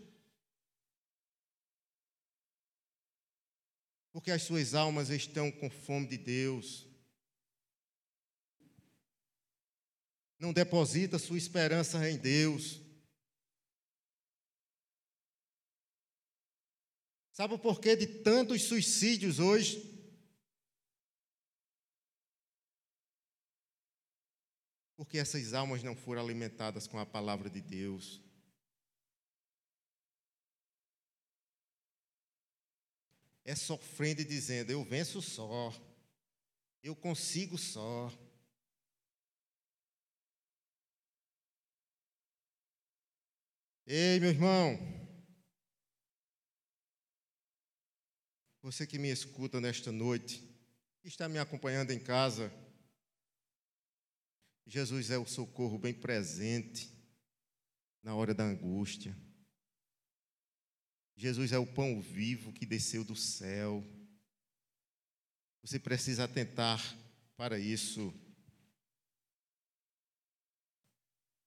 Porque 4.16 4.30
as 4.30 4.44
suas 4.44 4.72
almas 4.72 5.10
estão 5.10 5.52
com 5.52 5.68
fome 5.68 6.06
de 6.06 6.16
Deus. 6.16 6.86
não 10.38 10.54
deposita 10.54 11.18
sua 11.18 11.36
esperança 11.36 12.08
em 12.08 12.16
Deus. 12.16 12.80
Sabe 17.30 17.52
o 17.52 17.58
porquê 17.58 17.94
de 17.94 18.06
tantos 18.06 18.62
suicídios 18.62 19.38
hoje? 19.38 19.82
Porque 24.96 25.18
essas 25.18 25.52
almas 25.52 25.82
não 25.82 25.94
foram 25.94 26.22
alimentadas 26.22 26.86
com 26.86 26.98
a 26.98 27.04
palavra 27.04 27.50
de 27.50 27.60
Deus. 27.60 28.25
É 33.46 33.54
sofrendo 33.54 34.20
e 34.20 34.24
dizendo: 34.24 34.70
Eu 34.72 34.82
venço 34.82 35.22
só, 35.22 35.72
eu 36.82 36.96
consigo 36.96 37.56
só. 37.56 38.12
Ei, 43.86 44.18
meu 44.18 44.30
irmão, 44.30 44.76
você 48.60 48.84
que 48.84 48.98
me 48.98 49.10
escuta 49.10 49.60
nesta 49.60 49.92
noite, 49.92 50.42
que 51.00 51.06
está 51.06 51.28
me 51.28 51.38
acompanhando 51.38 51.92
em 51.92 52.00
casa, 52.00 52.52
Jesus 54.66 55.12
é 55.12 55.18
o 55.18 55.24
socorro 55.24 55.78
bem 55.78 55.94
presente 55.94 56.92
na 58.02 58.16
hora 58.16 58.34
da 58.34 58.42
angústia. 58.42 59.16
Jesus 61.16 61.50
é 61.50 61.58
o 61.58 61.66
pão 61.66 62.00
vivo 62.02 62.52
que 62.52 62.66
desceu 62.66 63.02
do 63.02 63.16
céu. 63.16 63.82
Você 65.62 65.78
precisa 65.78 66.24
atentar 66.24 66.78
para 67.38 67.58
isso. 67.58 68.12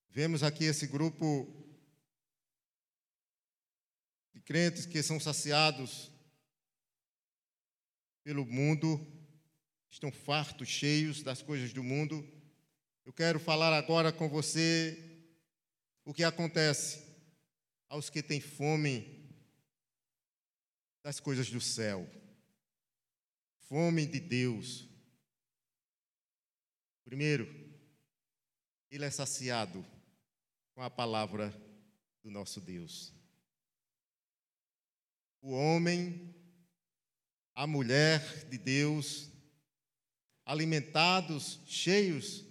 Vemos 0.09 0.41
aqui 0.41 0.63
esse 0.63 0.87
grupo 0.87 1.47
de 4.33 4.41
crentes 4.41 4.87
que 4.87 5.03
são 5.03 5.19
saciados 5.19 6.11
pelo 8.23 8.47
mundo, 8.47 8.99
estão 9.87 10.11
fartos, 10.11 10.67
cheios 10.67 11.21
das 11.21 11.43
coisas 11.43 11.71
do 11.71 11.83
mundo. 11.83 12.27
Eu 13.05 13.13
quero 13.13 13.39
falar 13.39 13.71
agora 13.77 14.11
com 14.11 14.27
você 14.27 15.23
o 16.03 16.11
que 16.11 16.23
acontece 16.23 17.07
aos 17.87 18.09
que 18.09 18.23
têm 18.23 18.41
fome 18.41 19.18
das 21.01 21.19
coisas 21.19 21.49
do 21.49 21.61
céu, 21.61 22.09
fome 23.67 24.05
de 24.05 24.19
Deus. 24.19 24.87
Primeiro, 27.03 27.47
ele 28.91 29.05
é 29.05 29.11
saciado 29.11 29.85
com 30.73 30.81
a 30.81 30.89
palavra 30.89 31.49
do 32.23 32.29
nosso 32.29 32.59
Deus 32.61 33.13
o 35.41 35.51
homem, 35.51 36.33
a 37.55 37.65
mulher 37.65 38.45
de 38.49 38.57
Deus, 38.57 39.29
alimentados, 40.45 41.59
cheios 41.65 42.45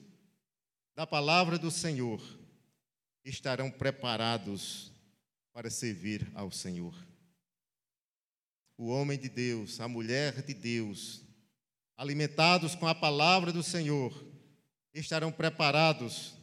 da 0.95 1.07
palavra 1.07 1.59
do 1.59 1.71
Senhor, 1.71 2.21
estarão 3.25 3.71
preparados 3.71 4.93
para 5.53 5.71
servir 5.71 6.31
ao 6.35 6.51
Senhor. 6.51 7.08
O 8.79 8.87
homem 8.87 9.19
de 9.19 9.29
Deus, 9.29 9.79
a 9.79 9.87
mulher 9.87 10.41
de 10.41 10.55
Deus, 10.55 11.23
alimentados 11.95 12.75
com 12.75 12.87
a 12.87 12.95
palavra 12.95 13.53
do 13.53 13.63
Senhor, 13.63 14.27
estarão 14.95 15.31
preparados 15.31 16.35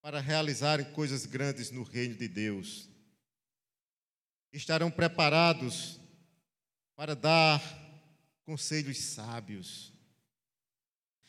para 0.00 0.18
realizarem 0.18 0.90
coisas 0.92 1.26
grandes 1.26 1.70
no 1.70 1.84
reino 1.84 2.16
de 2.16 2.26
Deus 2.26 2.88
estarão 4.52 4.90
preparados 4.90 6.00
para 6.96 7.14
dar 7.14 7.62
conselhos 8.44 8.98
sábios, 8.98 9.92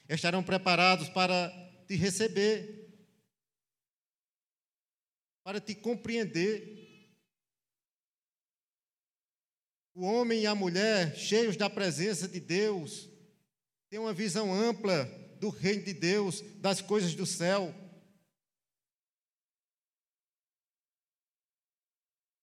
estarão 0.08 0.44
preparados 0.44 1.10
para 1.10 1.50
te 1.88 1.96
receber, 1.96 2.88
para 5.44 5.60
te 5.60 5.76
compreender. 5.76 6.79
O 9.94 10.04
homem 10.04 10.42
e 10.42 10.48
a 10.48 10.56
mulher, 10.56 11.16
cheios 11.16 11.58
da 11.58 11.70
presença 11.70 12.28
de 12.28 12.40
Deus, 12.40 13.10
têm 13.90 14.00
uma 14.00 14.14
visão 14.14 14.54
ampla 14.54 15.06
do 15.40 15.50
reino 15.50 15.84
de 15.84 15.94
Deus, 15.94 16.42
das 16.58 16.82
coisas 16.82 17.16
do 17.16 17.26
céu. 17.26 17.74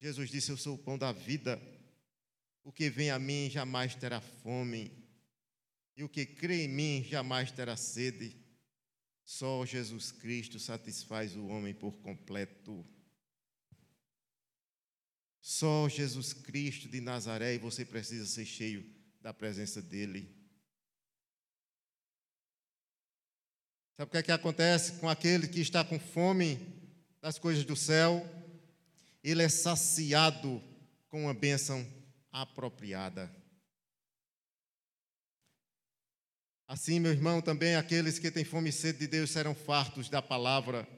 Jesus 0.00 0.30
disse: 0.30 0.50
Eu 0.50 0.56
sou 0.56 0.74
o 0.74 0.78
pão 0.78 0.98
da 0.98 1.12
vida. 1.12 1.60
O 2.62 2.72
que 2.72 2.90
vem 2.90 3.10
a 3.10 3.18
mim 3.18 3.48
jamais 3.48 3.94
terá 3.94 4.20
fome, 4.20 4.90
e 5.96 6.02
o 6.02 6.08
que 6.08 6.26
crê 6.26 6.64
em 6.64 6.68
mim 6.68 7.04
jamais 7.04 7.52
terá 7.52 7.76
sede. 7.76 8.36
Só 9.24 9.64
Jesus 9.64 10.10
Cristo 10.10 10.58
satisfaz 10.58 11.36
o 11.36 11.46
homem 11.46 11.74
por 11.74 11.92
completo. 11.98 12.84
Só 15.48 15.88
Jesus 15.88 16.32
Cristo 16.32 16.88
de 16.88 17.00
Nazaré 17.00 17.54
e 17.54 17.58
você 17.58 17.84
precisa 17.84 18.26
ser 18.26 18.44
cheio 18.44 18.84
da 19.20 19.32
presença 19.32 19.80
dEle. 19.80 20.28
Sabe 23.96 24.08
o 24.08 24.10
que 24.10 24.16
é 24.16 24.22
que 24.24 24.32
acontece 24.32 24.94
com 24.94 25.08
aquele 25.08 25.46
que 25.46 25.60
está 25.60 25.84
com 25.84 26.00
fome 26.00 26.58
das 27.22 27.38
coisas 27.38 27.64
do 27.64 27.76
céu? 27.76 28.28
ele 29.22 29.42
é 29.42 29.48
saciado 29.48 30.60
com 31.08 31.22
uma 31.22 31.34
bênção 31.34 31.86
apropriada. 32.32 33.30
Assim, 36.66 36.98
meu 36.98 37.12
irmão, 37.12 37.40
também 37.40 37.76
aqueles 37.76 38.18
que 38.18 38.32
têm 38.32 38.44
fome 38.44 38.70
e 38.70 38.72
sede 38.72 38.98
de 38.98 39.06
Deus 39.06 39.30
serão 39.30 39.54
fartos 39.54 40.08
da 40.08 40.20
palavra. 40.20 40.88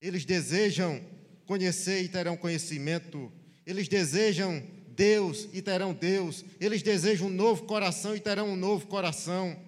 Eles 0.00 0.24
desejam 0.24 1.04
conhecer 1.44 2.02
e 2.02 2.08
terão 2.08 2.36
conhecimento. 2.36 3.32
Eles 3.66 3.88
desejam 3.88 4.60
Deus 4.88 5.48
e 5.52 5.62
terão 5.62 5.92
Deus. 5.92 6.44
Eles 6.60 6.82
desejam 6.82 7.28
um 7.28 7.30
novo 7.30 7.64
coração 7.64 8.14
e 8.14 8.20
terão 8.20 8.50
um 8.50 8.56
novo 8.56 8.86
coração. 8.86 9.58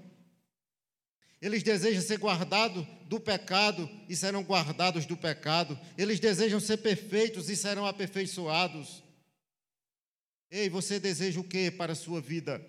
Eles 1.40 1.62
desejam 1.62 2.02
ser 2.02 2.18
guardados 2.18 2.86
do 3.06 3.20
pecado 3.20 3.88
e 4.08 4.16
serão 4.16 4.42
guardados 4.42 5.06
do 5.06 5.16
pecado. 5.16 5.78
Eles 5.96 6.18
desejam 6.18 6.58
ser 6.58 6.78
perfeitos 6.78 7.48
e 7.48 7.56
serão 7.56 7.86
aperfeiçoados. 7.86 9.02
Ei, 10.50 10.68
você 10.68 10.98
deseja 10.98 11.40
o 11.40 11.44
que 11.44 11.70
para 11.70 11.92
a 11.92 11.96
sua 11.96 12.20
vida? 12.20 12.64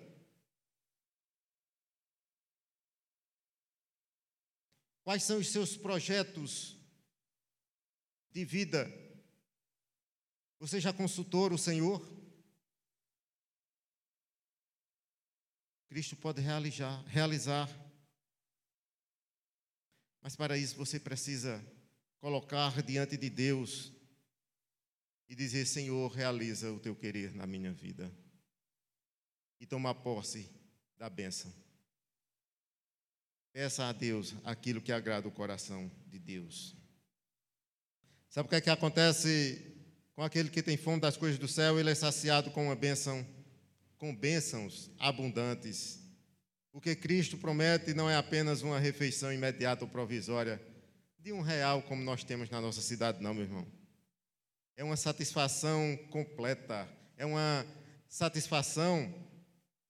Quais 5.03 5.23
são 5.23 5.37
os 5.37 5.47
seus 5.47 5.77
projetos 5.77 6.75
de 8.31 8.43
vida? 8.43 9.06
Você 10.59 10.79
já 10.79 10.91
consultou 10.91 11.51
o 11.53 11.57
Senhor? 11.57 12.01
Cristo 15.87 16.15
pode 16.15 16.41
realizar, 16.41 17.03
realizar. 17.05 17.69
Mas 20.21 20.35
para 20.35 20.57
isso 20.57 20.75
você 20.75 20.99
precisa 20.99 21.63
colocar 22.19 22.81
diante 22.81 23.15
de 23.15 23.29
Deus 23.29 23.93
e 25.29 25.35
dizer: 25.35 25.65
Senhor, 25.65 26.11
realiza 26.11 26.71
o 26.71 26.79
teu 26.79 26.95
querer 26.95 27.33
na 27.35 27.45
minha 27.45 27.71
vida. 27.71 28.11
E 29.59 29.65
tomar 29.65 29.95
posse 29.95 30.49
da 30.97 31.09
bênção. 31.09 31.53
Peça 33.53 33.85
a 33.85 33.91
Deus 33.93 34.35
aquilo 34.43 34.81
que 34.81 34.91
agrada 34.91 35.27
o 35.27 35.31
coração 35.31 35.89
de 36.07 36.19
Deus. 36.19 36.75
Sabe 38.29 38.47
o 38.47 38.49
que 38.49 38.55
é 38.55 38.61
que 38.61 38.69
acontece 38.69 39.76
com 40.17 40.23
aquele 40.23 40.49
que 40.49 40.63
tem 40.63 40.75
fome 40.75 40.99
das 40.99 41.15
coisas 41.15 41.37
do 41.37 41.47
céu? 41.47 41.79
Ele 41.79 41.91
é 41.91 41.95
saciado 41.95 42.49
com 42.49 42.65
uma 42.65 42.75
bênção, 42.75 43.23
com 43.99 44.15
bênçãos 44.15 44.89
abundantes. 44.97 45.99
O 46.73 46.81
que 46.81 46.95
Cristo 46.95 47.37
promete 47.37 47.93
não 47.93 48.09
é 48.09 48.15
apenas 48.15 48.63
uma 48.63 48.79
refeição 48.79 49.31
imediata 49.31 49.85
ou 49.85 49.89
provisória 49.91 50.59
de 51.19 51.31
um 51.31 51.41
real, 51.41 51.83
como 51.83 52.03
nós 52.03 52.23
temos 52.23 52.49
na 52.49 52.59
nossa 52.59 52.81
cidade, 52.81 53.21
não, 53.21 53.35
meu 53.35 53.43
irmão. 53.43 53.67
É 54.75 54.83
uma 54.83 54.97
satisfação 54.97 55.95
completa, 56.09 56.89
é 57.15 57.23
uma 57.23 57.63
satisfação 58.09 59.13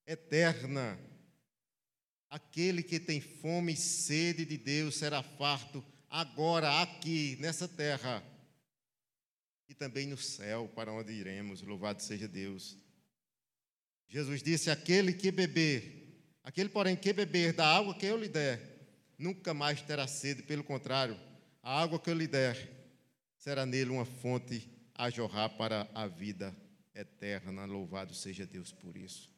eterna 0.06 1.00
Aquele 2.30 2.84
que 2.84 3.00
tem 3.00 3.22
fome 3.22 3.72
e 3.72 3.78
sede 3.78 4.44
de 4.44 4.58
Deus 4.58 4.98
será 4.98 5.24
farto 5.24 5.82
agora, 6.10 6.82
aqui, 6.82 7.38
nessa 7.40 7.68
terra, 7.70 8.22
e 9.68 9.74
também 9.74 10.08
no 10.08 10.18
céu, 10.18 10.72
para 10.76 10.92
onde 10.92 11.12
iremos. 11.12 11.62
Louvado 11.62 12.02
seja 12.02 12.28
Deus. 12.28 12.78
Jesus 14.08 14.42
disse: 14.42 14.70
Aquele 14.70 15.14
que 15.14 15.32
beber, 15.32 16.24
aquele, 16.44 16.70
porém, 16.70 16.96
que 16.96 17.12
beber 17.12 17.54
da 17.54 17.68
água 17.68 17.96
que 17.96 18.06
eu 18.06 18.18
lhe 18.18 18.30
der, 18.30 19.14
nunca 19.18 19.54
mais 19.54 19.82
terá 19.82 20.08
sede, 20.08 20.44
pelo 20.44 20.64
contrário, 20.64 21.20
a 21.62 21.82
água 21.82 22.00
que 22.00 22.10
eu 22.10 22.16
lhe 22.16 22.28
der 22.28 22.78
será 23.38 23.66
nele 23.66 23.92
uma 23.92 24.06
fonte 24.06 24.70
a 24.94 25.10
jorrar 25.10 25.50
para 25.58 25.90
a 25.94 26.08
vida 26.08 26.56
eterna. 26.96 27.66
Louvado 27.66 28.14
seja 28.14 28.46
Deus 28.46 28.72
por 28.72 28.96
isso. 28.96 29.32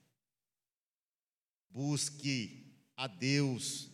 Busque 1.70 2.66
a 2.96 3.08
Deus, 3.08 3.90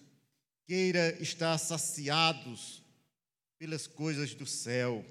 queira 0.65 1.21
estar 1.21 1.57
saciados 1.57 2.83
pelas 3.57 3.87
coisas 3.87 4.33
do 4.33 4.45
céu. 4.45 5.05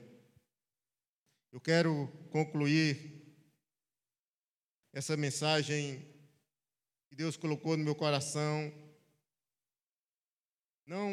Eu 1.55 1.61
quero 1.61 2.09
concluir 2.33 3.33
essa 4.93 5.17
mensagem 5.17 6.05
que 7.09 7.15
Deus 7.15 7.37
colocou 7.37 7.77
no 7.77 7.85
meu 7.85 7.95
coração, 7.95 8.75
não 10.85 11.09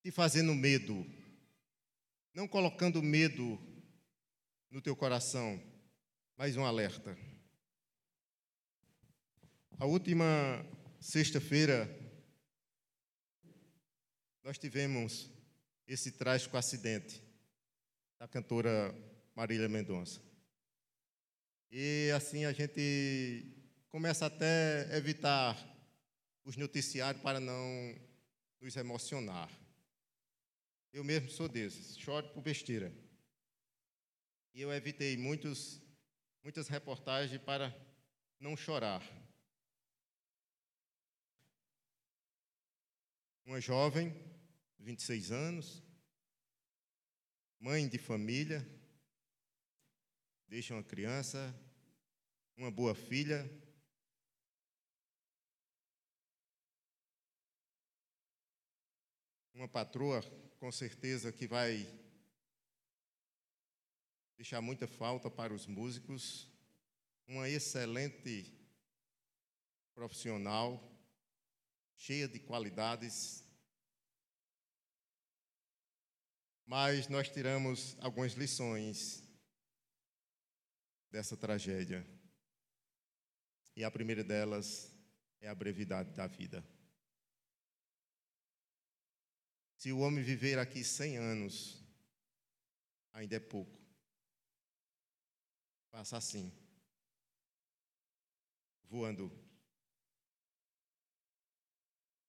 te 0.00 0.12
fazendo 0.12 0.54
medo, 0.54 1.04
não 2.32 2.46
colocando 2.46 3.02
medo 3.02 3.58
no 4.70 4.80
teu 4.80 4.94
coração, 4.94 5.60
mas 6.36 6.56
um 6.56 6.64
alerta. 6.64 7.18
A 9.76 9.86
última 9.86 10.24
sexta-feira, 11.00 11.88
nós 14.44 14.56
tivemos 14.56 15.28
esse 15.88 16.12
trágico 16.12 16.56
acidente 16.56 17.28
da 18.20 18.28
cantora 18.28 18.94
Marília 19.34 19.66
Mendonça. 19.66 20.20
E 21.70 22.10
assim 22.14 22.44
a 22.44 22.52
gente 22.52 23.46
começa 23.88 24.26
até 24.26 24.86
a 24.92 24.98
evitar 24.98 25.56
os 26.44 26.54
noticiários 26.54 27.22
para 27.22 27.40
não 27.40 27.98
nos 28.60 28.76
emocionar. 28.76 29.50
Eu 30.92 31.02
mesmo 31.02 31.30
sou 31.30 31.48
desses, 31.48 31.96
choro 31.96 32.28
por 32.28 32.42
besteira. 32.42 32.92
E 34.52 34.60
eu 34.60 34.70
evitei 34.70 35.16
muitos, 35.16 35.80
muitas 36.42 36.68
reportagens 36.68 37.40
para 37.40 37.74
não 38.38 38.54
chorar. 38.54 39.02
Uma 43.46 43.62
jovem, 43.62 44.14
26 44.78 45.32
anos, 45.32 45.89
mãe 47.60 47.86
de 47.86 47.98
família, 47.98 48.66
deixa 50.48 50.72
uma 50.72 50.82
criança, 50.82 51.54
uma 52.56 52.70
boa 52.70 52.94
filha. 52.94 53.48
Uma 59.52 59.68
patroa, 59.68 60.22
com 60.58 60.72
certeza, 60.72 61.30
que 61.30 61.46
vai 61.46 61.86
deixar 64.38 64.62
muita 64.62 64.86
falta 64.86 65.30
para 65.30 65.52
os 65.52 65.66
músicos. 65.66 66.48
Uma 67.26 67.46
excelente 67.46 68.58
profissional, 69.94 70.82
cheia 71.94 72.26
de 72.26 72.38
qualidades. 72.38 73.44
Mas 76.70 77.08
nós 77.08 77.28
tiramos 77.28 77.96
algumas 77.98 78.34
lições 78.34 79.24
dessa 81.10 81.36
tragédia. 81.36 82.06
E 83.74 83.82
a 83.82 83.90
primeira 83.90 84.22
delas 84.22 84.96
é 85.40 85.48
a 85.48 85.54
brevidade 85.54 86.12
da 86.12 86.28
vida. 86.28 86.64
Se 89.78 89.90
o 89.90 89.98
homem 89.98 90.22
viver 90.22 90.60
aqui 90.60 90.84
100 90.84 91.16
anos, 91.16 91.84
ainda 93.12 93.34
é 93.34 93.40
pouco. 93.40 93.76
Passa 95.90 96.18
assim, 96.18 96.52
voando 98.84 99.28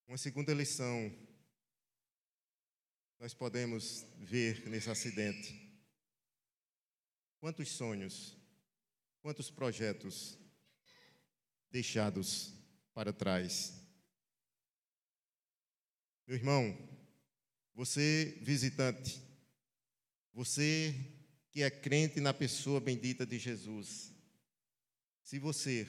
uma 0.08 0.18
segunda 0.18 0.52
lição 0.52 1.16
nós 3.22 3.36
podemos 3.36 4.04
ver 4.18 4.68
nesse 4.68 4.90
acidente. 4.90 5.72
Quantos 7.40 7.70
sonhos, 7.70 8.36
quantos 9.22 9.52
projetos 9.52 10.40
deixados 11.70 12.52
para 12.96 13.14
trás. 13.14 13.80
Meu 16.26 16.36
irmão, 16.36 16.76
você 17.76 18.40
visitante, 18.42 19.22
você 20.34 20.96
que 21.52 21.62
é 21.62 21.70
crente 21.70 22.20
na 22.20 22.34
pessoa 22.34 22.82
bendita 22.82 23.24
de 23.24 23.38
Jesus, 23.38 24.12
se 25.22 25.38
você 25.38 25.88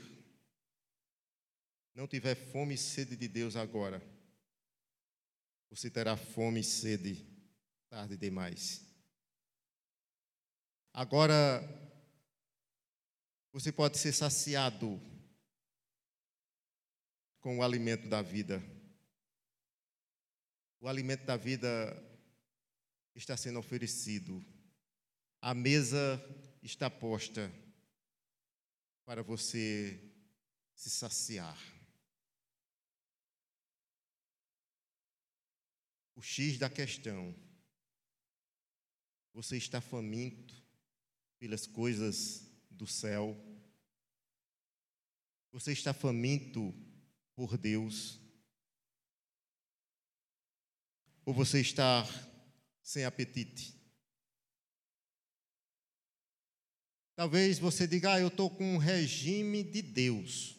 não 1.95 2.07
tiver 2.07 2.35
fome 2.35 2.75
e 2.75 2.79
sede 2.79 3.17
de 3.17 3.27
Deus 3.27 3.57
agora, 3.57 4.03
você 5.73 5.91
terá 5.91 6.19
fome 6.19 6.61
e 6.61 6.65
sede 6.65 7.27
tarde 7.89 8.15
demais. 8.15 8.87
Agora, 10.93 11.63
você 13.51 13.73
pode 13.73 13.97
ser 13.97 14.13
saciado 14.13 15.01
com 17.41 17.57
o 17.57 17.63
alimento 17.63 18.07
da 18.07 18.21
vida. 18.21 18.63
O 20.79 20.89
alimento 20.89 21.25
da 21.25 21.39
vida 21.39 21.67
está 23.15 23.35
sendo 23.35 23.59
oferecido. 23.59 24.45
A 25.41 25.55
mesa 25.55 26.23
está 26.63 26.91
posta 26.91 27.51
para 29.07 29.23
você 29.23 29.99
se 30.75 30.91
saciar. 30.91 31.72
X 36.23 36.57
da 36.57 36.71
questão. 36.71 37.35
Você 39.35 39.57
está 39.57 39.81
faminto 39.81 40.55
pelas 41.39 41.67
coisas 41.67 42.49
do 42.71 42.87
céu? 42.87 43.37
Você 45.51 45.73
está 45.73 45.93
faminto 45.93 46.75
por 47.35 47.59
Deus? 47.59 48.21
Ou 51.25 51.35
você 51.35 51.61
está 51.61 52.05
sem 52.83 53.05
apetite? 53.05 53.79
Talvez 57.15 57.59
você 57.59 57.87
diga, 57.87 58.15
ah, 58.15 58.21
eu 58.21 58.29
estou 58.29 58.51
com 58.51 58.75
um 58.75 58.79
regime 58.79 59.63
de 59.63 59.83
Deus. 59.83 60.57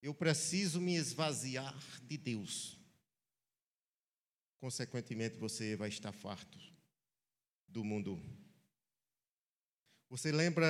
Eu 0.00 0.14
preciso 0.14 0.80
me 0.80 0.94
esvaziar 0.94 1.76
de 2.02 2.16
Deus. 2.16 2.83
Consequentemente, 4.64 5.36
você 5.36 5.76
vai 5.76 5.90
estar 5.90 6.10
farto 6.10 6.58
do 7.68 7.84
mundo. 7.84 8.18
Você 10.08 10.32
lembra 10.32 10.66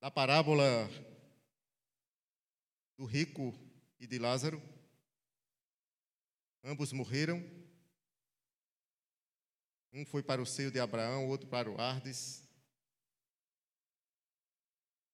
da 0.00 0.10
parábola 0.10 0.64
do 2.98 3.04
rico 3.04 3.54
e 4.00 4.06
de 4.08 4.18
Lázaro? 4.18 4.60
Ambos 6.64 6.92
morreram. 6.92 7.38
Um 9.92 10.04
foi 10.04 10.24
para 10.24 10.42
o 10.42 10.46
seio 10.46 10.72
de 10.72 10.80
Abraão, 10.80 11.28
outro 11.28 11.48
para 11.48 11.70
o 11.70 11.80
Ardes. 11.80 12.42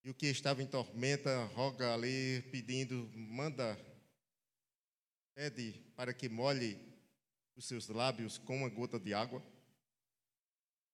E 0.03 0.09
o 0.09 0.15
que 0.15 0.25
estava 0.25 0.63
em 0.63 0.67
tormenta 0.67 1.45
roga 1.49 1.93
ali, 1.93 2.41
pedindo, 2.51 3.11
manda, 3.15 3.79
pede 5.35 5.75
para 5.95 6.15
que 6.15 6.31
molhe 6.31 6.92
os 7.57 7.67
seus 7.67 7.89
lábios 7.89 8.39
com 8.39 8.59
uma 8.59 8.69
gota 8.69 8.99
de 8.99 9.13
água. 9.13 9.43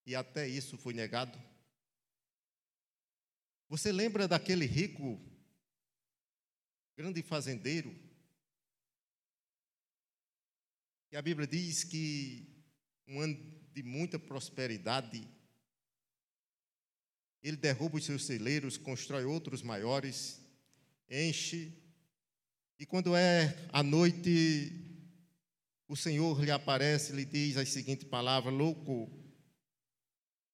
E 0.06 0.14
até 0.14 0.48
isso 0.48 0.76
foi 0.78 0.94
negado. 0.94 1.38
Você 3.68 3.92
lembra 3.92 4.26
daquele 4.26 4.64
rico, 4.64 5.20
grande 6.96 7.22
fazendeiro, 7.22 7.94
e 11.10 11.16
a 11.16 11.22
Bíblia 11.22 11.46
diz 11.46 11.84
que 11.84 12.46
um 13.06 13.20
ano 13.20 13.34
de 13.72 13.82
muita 13.82 14.18
prosperidade, 14.18 15.26
ele 17.42 17.56
derruba 17.56 17.96
os 17.96 18.04
seus 18.04 18.26
celeiros, 18.26 18.76
constrói 18.76 19.24
outros 19.24 19.62
maiores, 19.62 20.40
enche, 21.08 21.72
e 22.78 22.84
quando 22.84 23.16
é 23.16 23.56
a 23.72 23.82
noite, 23.82 24.97
o 25.88 25.96
Senhor 25.96 26.38
lhe 26.44 26.50
aparece 26.50 27.12
e 27.12 27.16
lhe 27.16 27.24
diz 27.24 27.56
as 27.56 27.70
seguintes 27.70 28.06
palavras: 28.06 28.52
Louco, 28.52 29.10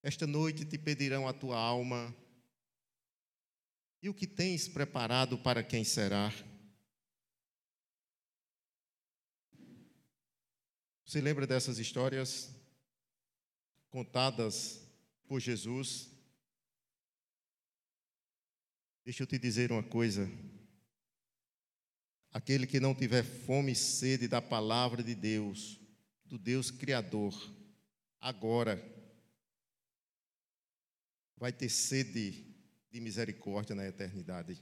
esta 0.01 0.25
noite 0.25 0.63
te 0.63 0.77
pedirão 0.77 1.27
a 1.27 1.33
tua 1.33 1.57
alma, 1.57 2.15
e 4.01 4.07
o 4.07 4.13
que 4.13 4.25
tens 4.25 4.67
preparado 4.67 5.37
para 5.37 5.61
quem 5.61 5.83
será? 5.83 6.31
Você 11.05 11.19
lembra 11.21 11.45
dessas 11.45 11.77
histórias 11.79 12.49
contadas 13.89 14.81
por 15.27 15.39
Jesus? 15.39 16.09
Deixa 19.03 19.21
eu 19.21 19.27
te 19.27 19.37
dizer 19.37 19.71
uma 19.71 19.83
coisa. 19.83 20.27
Aquele 22.35 22.67
que 22.67 22.81
não 22.81 22.93
tiver 22.93 23.23
fome 23.23 23.71
e 23.71 23.75
sede 23.75 24.27
da 24.27 24.41
palavra 24.41 25.01
de 25.01 25.15
Deus, 25.15 25.79
do 26.25 26.37
Deus 26.37 26.69
Criador, 26.69 27.33
agora 28.19 28.75
vai 31.37 31.53
ter 31.53 31.69
sede 31.69 32.45
de 32.91 32.99
misericórdia 32.99 33.73
na 33.73 33.87
eternidade. 33.87 34.61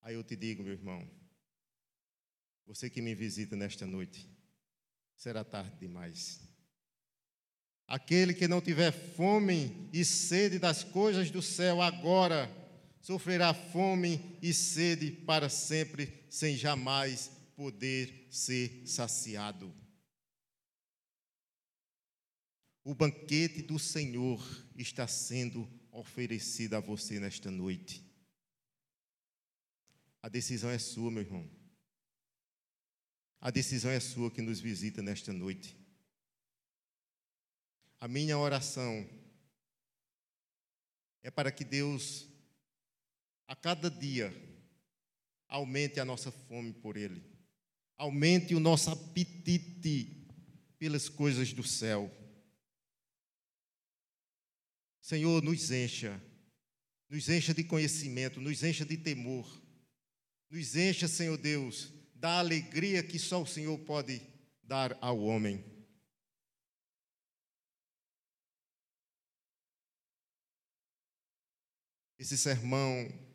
Aí 0.00 0.14
eu 0.14 0.24
te 0.24 0.34
digo, 0.34 0.62
meu 0.62 0.72
irmão, 0.72 1.06
você 2.64 2.88
que 2.88 3.02
me 3.02 3.14
visita 3.14 3.54
nesta 3.54 3.86
noite, 3.86 4.26
será 5.14 5.44
tarde 5.44 5.76
demais. 5.78 6.40
Aquele 7.86 8.32
que 8.32 8.48
não 8.48 8.62
tiver 8.62 8.92
fome 8.92 9.90
e 9.92 10.06
sede 10.06 10.58
das 10.58 10.82
coisas 10.84 11.30
do 11.30 11.42
céu 11.42 11.82
agora, 11.82 12.50
sofrerá 13.00 13.54
fome 13.54 14.38
e 14.42 14.52
sede 14.52 15.10
para 15.10 15.48
sempre, 15.48 16.24
sem 16.28 16.56
jamais 16.56 17.30
poder 17.56 18.28
ser 18.30 18.82
saciado. 18.86 19.74
O 22.84 22.94
banquete 22.94 23.62
do 23.62 23.78
Senhor 23.78 24.40
está 24.74 25.06
sendo 25.06 25.68
oferecido 25.90 26.74
a 26.74 26.80
você 26.80 27.18
nesta 27.18 27.50
noite. 27.50 28.02
A 30.22 30.28
decisão 30.28 30.70
é 30.70 30.78
sua, 30.78 31.10
meu 31.10 31.22
irmão. 31.22 31.48
A 33.40 33.50
decisão 33.50 33.90
é 33.90 34.00
sua 34.00 34.30
que 34.30 34.42
nos 34.42 34.58
visita 34.58 35.00
nesta 35.00 35.32
noite. 35.32 35.76
A 38.00 38.08
minha 38.08 38.38
oração 38.38 39.08
é 41.22 41.30
para 41.30 41.50
que 41.52 41.64
Deus, 41.64 42.28
a 43.48 43.56
cada 43.56 43.90
dia, 43.90 44.30
aumente 45.48 45.98
a 45.98 46.04
nossa 46.04 46.30
fome 46.30 46.74
por 46.74 46.98
Ele, 46.98 47.24
aumente 47.96 48.54
o 48.54 48.60
nosso 48.60 48.90
apetite 48.90 50.28
pelas 50.78 51.08
coisas 51.08 51.52
do 51.54 51.64
céu. 51.64 52.14
Senhor, 55.00 55.42
nos 55.42 55.70
encha, 55.70 56.22
nos 57.08 57.30
encha 57.30 57.54
de 57.54 57.64
conhecimento, 57.64 58.38
nos 58.38 58.62
encha 58.62 58.84
de 58.84 58.98
temor, 58.98 59.50
nos 60.50 60.76
encha, 60.76 61.08
Senhor 61.08 61.38
Deus, 61.38 61.90
da 62.14 62.38
alegria 62.38 63.02
que 63.02 63.18
só 63.18 63.42
o 63.42 63.46
Senhor 63.46 63.78
pode 63.78 64.20
dar 64.62 64.96
ao 65.00 65.18
homem. 65.20 65.64
Esse 72.18 72.36
sermão 72.36 73.27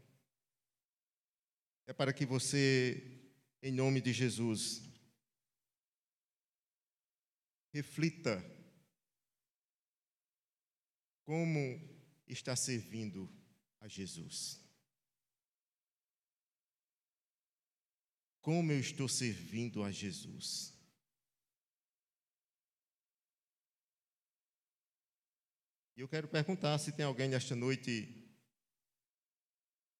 é 1.85 1.93
para 1.93 2.13
que 2.13 2.25
você, 2.25 3.31
em 3.61 3.71
nome 3.71 4.01
de 4.01 4.13
Jesus, 4.13 4.81
reflita 7.71 8.43
como 11.23 11.59
está 12.27 12.55
servindo 12.55 13.29
a 13.79 13.87
Jesus. 13.87 14.61
Como 18.41 18.71
eu 18.71 18.79
estou 18.79 19.07
servindo 19.07 19.83
a 19.83 19.91
Jesus? 19.91 20.73
E 25.95 26.01
eu 26.01 26.07
quero 26.07 26.27
perguntar 26.27 26.77
se 26.79 26.91
tem 26.91 27.05
alguém 27.05 27.29
nesta 27.29 27.55
noite 27.55 28.22